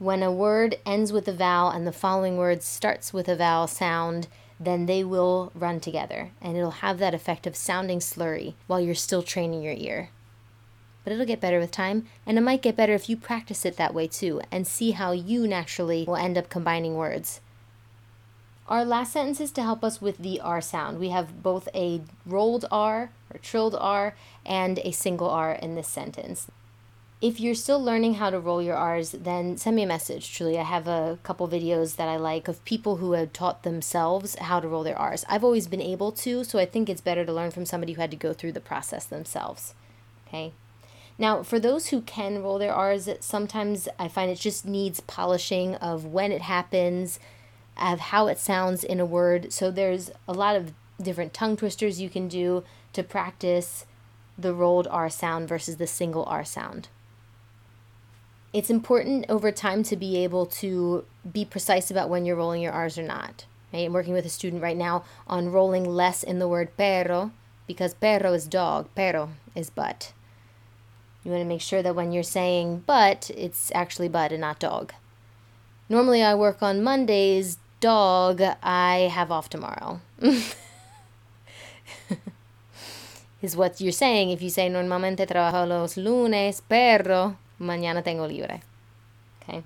When 0.00 0.24
a 0.24 0.32
word 0.32 0.74
ends 0.84 1.12
with 1.12 1.28
a 1.28 1.32
vowel 1.32 1.70
and 1.70 1.86
the 1.86 1.92
following 1.92 2.36
word 2.36 2.64
starts 2.64 3.12
with 3.12 3.28
a 3.28 3.36
vowel 3.36 3.68
sound, 3.68 4.26
then 4.58 4.86
they 4.86 5.04
will 5.04 5.52
run 5.54 5.78
together 5.78 6.32
and 6.42 6.56
it'll 6.56 6.82
have 6.82 6.98
that 6.98 7.14
effect 7.14 7.46
of 7.46 7.54
sounding 7.54 8.00
slurry 8.00 8.54
while 8.66 8.80
you're 8.80 8.96
still 8.96 9.22
training 9.22 9.62
your 9.62 9.74
ear 9.74 10.10
but 11.06 11.12
it'll 11.12 11.24
get 11.24 11.40
better 11.40 11.60
with 11.60 11.70
time. 11.70 12.04
And 12.26 12.36
it 12.36 12.40
might 12.40 12.62
get 12.62 12.74
better 12.74 12.92
if 12.92 13.08
you 13.08 13.16
practice 13.16 13.64
it 13.64 13.76
that 13.76 13.94
way 13.94 14.08
too 14.08 14.40
and 14.50 14.66
see 14.66 14.90
how 14.90 15.12
you 15.12 15.46
naturally 15.46 16.04
will 16.04 16.16
end 16.16 16.36
up 16.36 16.50
combining 16.50 16.96
words. 16.96 17.40
Our 18.66 18.84
last 18.84 19.12
sentence 19.12 19.40
is 19.40 19.52
to 19.52 19.62
help 19.62 19.84
us 19.84 20.02
with 20.02 20.18
the 20.18 20.40
R 20.40 20.60
sound. 20.60 20.98
We 20.98 21.10
have 21.10 21.44
both 21.44 21.68
a 21.72 22.00
rolled 22.26 22.64
R 22.72 23.12
or 23.32 23.38
trilled 23.38 23.76
R 23.76 24.16
and 24.44 24.80
a 24.80 24.90
single 24.90 25.30
R 25.30 25.52
in 25.52 25.76
this 25.76 25.86
sentence. 25.86 26.48
If 27.20 27.38
you're 27.38 27.54
still 27.54 27.80
learning 27.80 28.14
how 28.14 28.30
to 28.30 28.40
roll 28.40 28.60
your 28.60 28.74
R's, 28.74 29.12
then 29.12 29.56
send 29.56 29.76
me 29.76 29.84
a 29.84 29.86
message. 29.86 30.34
Truly, 30.34 30.58
I 30.58 30.64
have 30.64 30.88
a 30.88 31.20
couple 31.22 31.46
videos 31.46 31.94
that 31.96 32.08
I 32.08 32.16
like 32.16 32.48
of 32.48 32.64
people 32.64 32.96
who 32.96 33.12
have 33.12 33.32
taught 33.32 33.62
themselves 33.62 34.34
how 34.40 34.58
to 34.58 34.66
roll 34.66 34.82
their 34.82 34.98
R's. 34.98 35.24
I've 35.28 35.44
always 35.44 35.68
been 35.68 35.80
able 35.80 36.10
to, 36.10 36.42
so 36.42 36.58
I 36.58 36.66
think 36.66 36.88
it's 36.88 37.00
better 37.00 37.24
to 37.24 37.32
learn 37.32 37.52
from 37.52 37.64
somebody 37.64 37.92
who 37.92 38.00
had 38.00 38.10
to 38.10 38.16
go 38.16 38.32
through 38.32 38.52
the 38.52 38.60
process 38.60 39.06
themselves. 39.06 39.72
Okay? 40.26 40.52
Now, 41.18 41.42
for 41.42 41.58
those 41.58 41.88
who 41.88 42.02
can 42.02 42.42
roll 42.42 42.58
their 42.58 42.74
R's, 42.74 43.08
sometimes 43.20 43.88
I 43.98 44.08
find 44.08 44.30
it 44.30 44.38
just 44.38 44.66
needs 44.66 45.00
polishing 45.00 45.74
of 45.76 46.04
when 46.04 46.30
it 46.30 46.42
happens, 46.42 47.18
of 47.80 48.00
how 48.00 48.26
it 48.26 48.38
sounds 48.38 48.84
in 48.84 49.00
a 49.00 49.06
word. 49.06 49.52
So 49.52 49.70
there's 49.70 50.10
a 50.28 50.34
lot 50.34 50.56
of 50.56 50.72
different 51.00 51.34
tongue 51.34 51.56
twisters 51.56 52.00
you 52.00 52.10
can 52.10 52.28
do 52.28 52.64
to 52.92 53.02
practice 53.02 53.86
the 54.38 54.54
rolled 54.54 54.86
R 54.88 55.08
sound 55.08 55.48
versus 55.48 55.76
the 55.76 55.86
single 55.86 56.24
R 56.24 56.44
sound. 56.44 56.88
It's 58.52 58.70
important 58.70 59.26
over 59.28 59.50
time 59.52 59.82
to 59.84 59.96
be 59.96 60.18
able 60.18 60.46
to 60.46 61.04
be 61.30 61.44
precise 61.44 61.90
about 61.90 62.08
when 62.08 62.24
you're 62.24 62.36
rolling 62.36 62.62
your 62.62 62.72
R's 62.72 62.98
or 62.98 63.02
not. 63.02 63.46
Right? 63.72 63.86
I'm 63.86 63.92
working 63.92 64.14
with 64.14 64.24
a 64.24 64.30
student 64.30 64.62
right 64.62 64.76
now 64.76 65.04
on 65.26 65.52
rolling 65.52 65.84
less 65.84 66.22
in 66.22 66.38
the 66.38 66.48
word 66.48 66.76
perro 66.76 67.32
because 67.66 67.94
perro 67.94 68.32
is 68.32 68.46
dog, 68.46 68.88
perro 68.94 69.30
is 69.54 69.70
butt. 69.70 70.12
You 71.26 71.32
want 71.32 71.42
to 71.42 71.48
make 71.48 71.60
sure 71.60 71.82
that 71.82 71.96
when 71.96 72.12
you're 72.12 72.22
saying 72.22 72.84
but, 72.86 73.32
it's 73.36 73.72
actually 73.74 74.06
but 74.06 74.30
and 74.30 74.42
not 74.42 74.60
dog. 74.60 74.92
Normally 75.88 76.22
I 76.22 76.36
work 76.36 76.62
on 76.62 76.84
Mondays, 76.84 77.58
dog, 77.80 78.40
I 78.62 79.10
have 79.12 79.32
off 79.32 79.50
tomorrow. 79.50 80.00
is 83.42 83.56
what 83.56 83.80
you're 83.80 83.90
saying 83.90 84.30
if 84.30 84.40
you 84.40 84.50
say 84.50 84.68
normalmente 84.68 85.26
trabajo 85.26 85.66
los 85.66 85.96
lunes, 85.96 86.62
pero 86.68 87.36
mañana 87.60 88.04
tengo 88.04 88.24
libre. 88.28 88.62
Okay? 89.42 89.64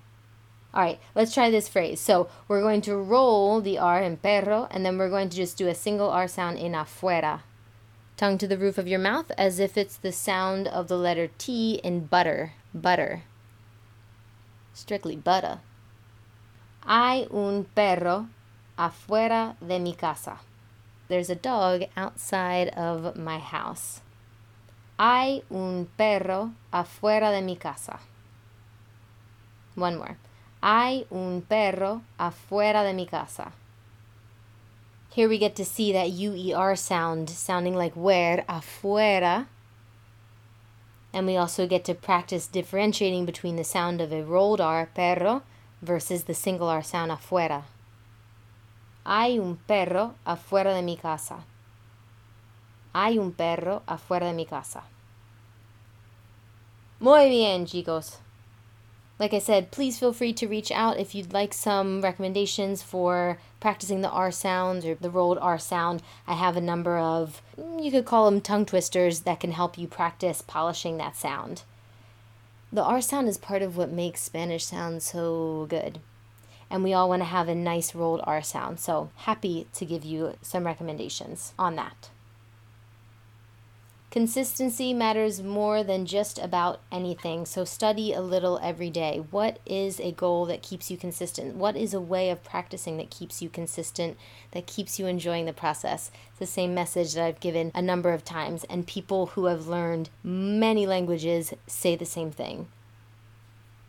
All 0.72 0.82
right, 0.82 0.98
let's 1.14 1.34
try 1.34 1.50
this 1.50 1.68
phrase. 1.68 2.00
So 2.00 2.30
we're 2.48 2.62
going 2.62 2.80
to 2.82 2.96
roll 2.96 3.60
the 3.60 3.76
R 3.76 4.00
in 4.00 4.16
perro, 4.16 4.66
and 4.70 4.86
then 4.86 4.96
we're 4.96 5.10
going 5.10 5.28
to 5.28 5.36
just 5.36 5.58
do 5.58 5.68
a 5.68 5.74
single 5.74 6.08
R 6.08 6.26
sound 6.26 6.56
in 6.56 6.72
afuera 6.72 7.40
tongue 8.20 8.37
to 8.37 8.46
the 8.46 8.59
roof 8.59 8.76
of 8.76 8.87
your 8.87 8.98
mouth 8.98 9.33
as 9.38 9.59
if 9.59 9.78
it's 9.78 9.96
the 9.96 10.12
sound 10.12 10.68
of 10.68 10.88
the 10.88 10.98
letter 10.98 11.30
T 11.38 11.80
in 11.83 12.04
butter. 12.04 12.52
Butter. 12.74 13.22
Strictly 14.74 15.16
butter. 15.16 15.61
Hay 16.85 17.26
un 17.33 17.64
perro 17.74 18.28
afuera 18.76 19.56
de 19.66 19.78
mi 19.78 19.94
casa. 19.94 20.40
There's 21.09 21.30
a 21.30 21.35
dog 21.35 21.85
outside 21.96 22.68
of 22.76 23.16
my 23.16 23.38
house. 23.38 24.02
Hay 24.98 25.42
un 25.50 25.88
perro 25.96 26.52
afuera 26.74 27.33
de 27.33 27.40
mi 27.40 27.56
casa. 27.56 28.00
One 29.76 29.96
more. 29.96 30.18
Hay 30.62 31.06
un 31.11 31.40
perro 31.40 32.02
afuera 32.18 32.85
de 32.85 32.92
mi 32.92 33.06
casa. 33.06 33.52
Here 35.20 35.28
we 35.28 35.37
get 35.37 35.54
to 35.56 35.66
see 35.66 35.92
that 35.92 36.12
UER 36.12 36.74
sound, 36.78 37.28
sounding 37.28 37.76
like 37.76 37.92
where, 37.92 38.42
afuera. 38.48 39.48
And 41.12 41.26
we 41.26 41.37
also 41.37 41.66
get 41.66 41.85
to 41.85 41.94
practice 41.94 42.46
differentiating 42.46 43.26
between 43.26 43.56
the 43.56 43.62
sound 43.62 44.00
of 44.00 44.14
a 44.14 44.24
rolled 44.24 44.62
R, 44.62 44.87
perro, 44.87 45.42
versus 45.83 46.24
the 46.24 46.33
single 46.33 46.70
R 46.70 46.83
sound, 46.83 47.12
afuera. 47.12 47.64
Hay 49.04 49.38
un 49.38 49.59
perro 49.68 50.14
afuera 50.26 50.72
de 50.74 50.80
mi 50.80 50.96
casa. 50.96 51.44
Hay 52.94 53.18
un 53.18 53.33
perro 53.33 53.83
afuera 53.87 54.20
de 54.20 54.33
mi 54.33 54.46
casa. 54.46 54.85
Muy 56.98 57.28
bien, 57.28 57.66
chicos. 57.66 58.20
Like 59.20 59.35
I 59.35 59.38
said, 59.38 59.70
please 59.70 59.98
feel 59.98 60.14
free 60.14 60.33
to 60.33 60.48
reach 60.48 60.70
out 60.70 60.98
if 60.98 61.14
you'd 61.14 61.35
like 61.35 61.52
some 61.52 62.00
recommendations 62.00 62.83
for 62.83 63.38
practicing 63.61 64.00
the 64.00 64.09
R 64.09 64.33
sounds 64.33 64.87
or 64.87 64.94
the 64.94 65.11
rolled 65.11 65.37
R 65.37 65.59
sound. 65.59 66.02
I 66.26 66.33
have 66.33 66.56
a 66.56 66.61
number 66.62 66.96
of, 66.96 67.42
mm, 67.61 67.85
you 67.85 67.90
could 67.90 68.06
call 68.06 68.24
them 68.24 68.40
tongue 68.40 68.64
twisters 68.64 69.20
that 69.20 69.38
can 69.38 69.52
help 69.52 69.76
you 69.76 69.87
practice 69.87 70.40
polishing 70.40 70.96
that 70.96 71.16
sound. 71.16 71.64
The 72.72 72.83
R 72.83 73.02
sound 73.02 73.28
is 73.28 73.37
part 73.37 73.61
of 73.61 73.76
what 73.76 73.90
makes 73.90 74.22
Spanish 74.22 74.64
sound 74.64 75.02
so 75.02 75.66
good. 75.68 75.98
And 76.70 76.83
we 76.83 76.94
all 76.94 77.11
want 77.11 77.20
to 77.20 77.26
have 77.26 77.48
a 77.48 77.54
nice 77.54 77.94
rolled 77.94 78.22
R 78.24 78.40
sound. 78.40 78.80
So 78.80 79.11
happy 79.16 79.66
to 79.74 79.85
give 79.85 80.02
you 80.02 80.37
some 80.40 80.64
recommendations 80.64 81.52
on 81.59 81.76
that. 81.76 82.09
Consistency 84.10 84.92
matters 84.92 85.40
more 85.40 85.84
than 85.84 86.04
just 86.04 86.36
about 86.36 86.80
anything, 86.90 87.46
so 87.46 87.64
study 87.64 88.12
a 88.12 88.20
little 88.20 88.58
every 88.60 88.90
day. 88.90 89.22
What 89.30 89.60
is 89.64 90.00
a 90.00 90.10
goal 90.10 90.46
that 90.46 90.62
keeps 90.62 90.90
you 90.90 90.96
consistent? 90.96 91.54
What 91.54 91.76
is 91.76 91.94
a 91.94 92.00
way 92.00 92.28
of 92.30 92.42
practicing 92.42 92.96
that 92.96 93.10
keeps 93.10 93.40
you 93.40 93.48
consistent, 93.48 94.16
that 94.50 94.66
keeps 94.66 94.98
you 94.98 95.06
enjoying 95.06 95.46
the 95.46 95.52
process? 95.52 96.10
It's 96.30 96.40
the 96.40 96.46
same 96.46 96.74
message 96.74 97.14
that 97.14 97.24
I've 97.24 97.38
given 97.38 97.70
a 97.72 97.80
number 97.80 98.12
of 98.12 98.24
times, 98.24 98.64
and 98.64 98.84
people 98.84 99.26
who 99.26 99.44
have 99.44 99.68
learned 99.68 100.10
many 100.24 100.88
languages 100.88 101.54
say 101.68 101.94
the 101.94 102.04
same 102.04 102.32
thing 102.32 102.66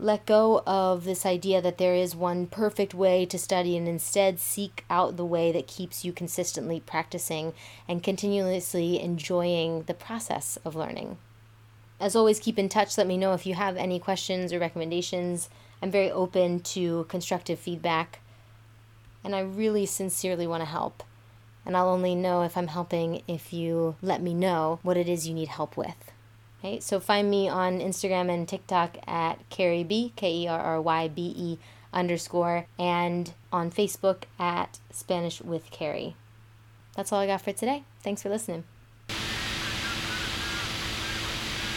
let 0.02 0.26
go 0.26 0.64
of 0.66 1.04
this 1.04 1.28
idea 1.28 1.62
that 1.62 1.78
there 1.78 1.94
is 1.94 2.16
one 2.16 2.48
perfect 2.48 2.96
way 2.96 3.24
to 3.28 3.38
study 3.38 3.78
and 3.78 3.88
instead 3.88 4.40
seek 4.40 4.84
out 4.90 5.16
the 5.16 5.26
way 5.26 5.52
that 5.52 5.68
keeps 5.68 6.04
you 6.04 6.12
consistently 6.12 6.80
practicing 6.80 7.54
and 7.88 8.02
continuously 8.02 9.00
enjoying 9.00 9.84
the 9.84 9.94
process 9.94 10.58
of 10.66 10.76
learning. 10.76 11.18
As 12.00 12.16
always, 12.16 12.40
keep 12.40 12.58
in 12.58 12.68
touch. 12.68 12.98
Let 12.98 13.06
me 13.06 13.16
know 13.16 13.34
if 13.34 13.46
you 13.46 13.54
have 13.54 13.78
any 13.78 14.00
questions 14.00 14.52
or 14.52 14.58
recommendations. 14.58 15.50
I'm 15.84 15.92
very 15.92 16.10
open 16.10 16.62
to 16.62 17.06
constructive 17.08 17.60
feedback, 17.60 18.22
and 19.24 19.36
I 19.36 19.42
really 19.42 19.86
sincerely 19.86 20.48
want 20.48 20.62
to 20.62 20.70
help. 20.70 21.04
And 21.64 21.78
I'll 21.78 21.90
only 21.90 22.16
know 22.16 22.42
if 22.42 22.58
I'm 22.58 22.70
helping 22.70 23.22
if 23.28 23.54
you 23.54 23.96
let 24.02 24.20
me 24.20 24.34
know 24.34 24.80
what 24.82 24.98
it 24.98 25.08
is 25.08 25.28
you 25.28 25.36
need 25.36 25.50
help 25.50 25.78
with. 25.78 26.11
Okay, 26.64 26.80
so 26.80 27.00
find 27.00 27.28
me 27.28 27.50
on 27.50 27.80
Instagram 27.80 28.32
and 28.32 28.48
TikTok 28.48 29.00
at 29.08 29.50
Kerry 29.50 29.84
B, 29.84 30.14
K 30.16 30.44
E 30.44 30.48
R 30.48 30.60
R 30.60 30.80
Y 30.80 31.08
B 31.08 31.34
E 31.36 31.58
underscore, 31.92 32.68
and 32.78 33.34
on 33.52 33.72
Facebook 33.72 34.24
at 34.38 34.78
Spanish 34.92 35.42
with 35.42 35.72
Kerry. 35.72 36.16
That's 36.96 37.12
all 37.12 37.20
I 37.20 37.26
got 37.26 37.42
for 37.42 37.52
today. 37.52 37.84
Thanks 38.04 38.22
for 38.22 38.30
listening. 38.30 38.66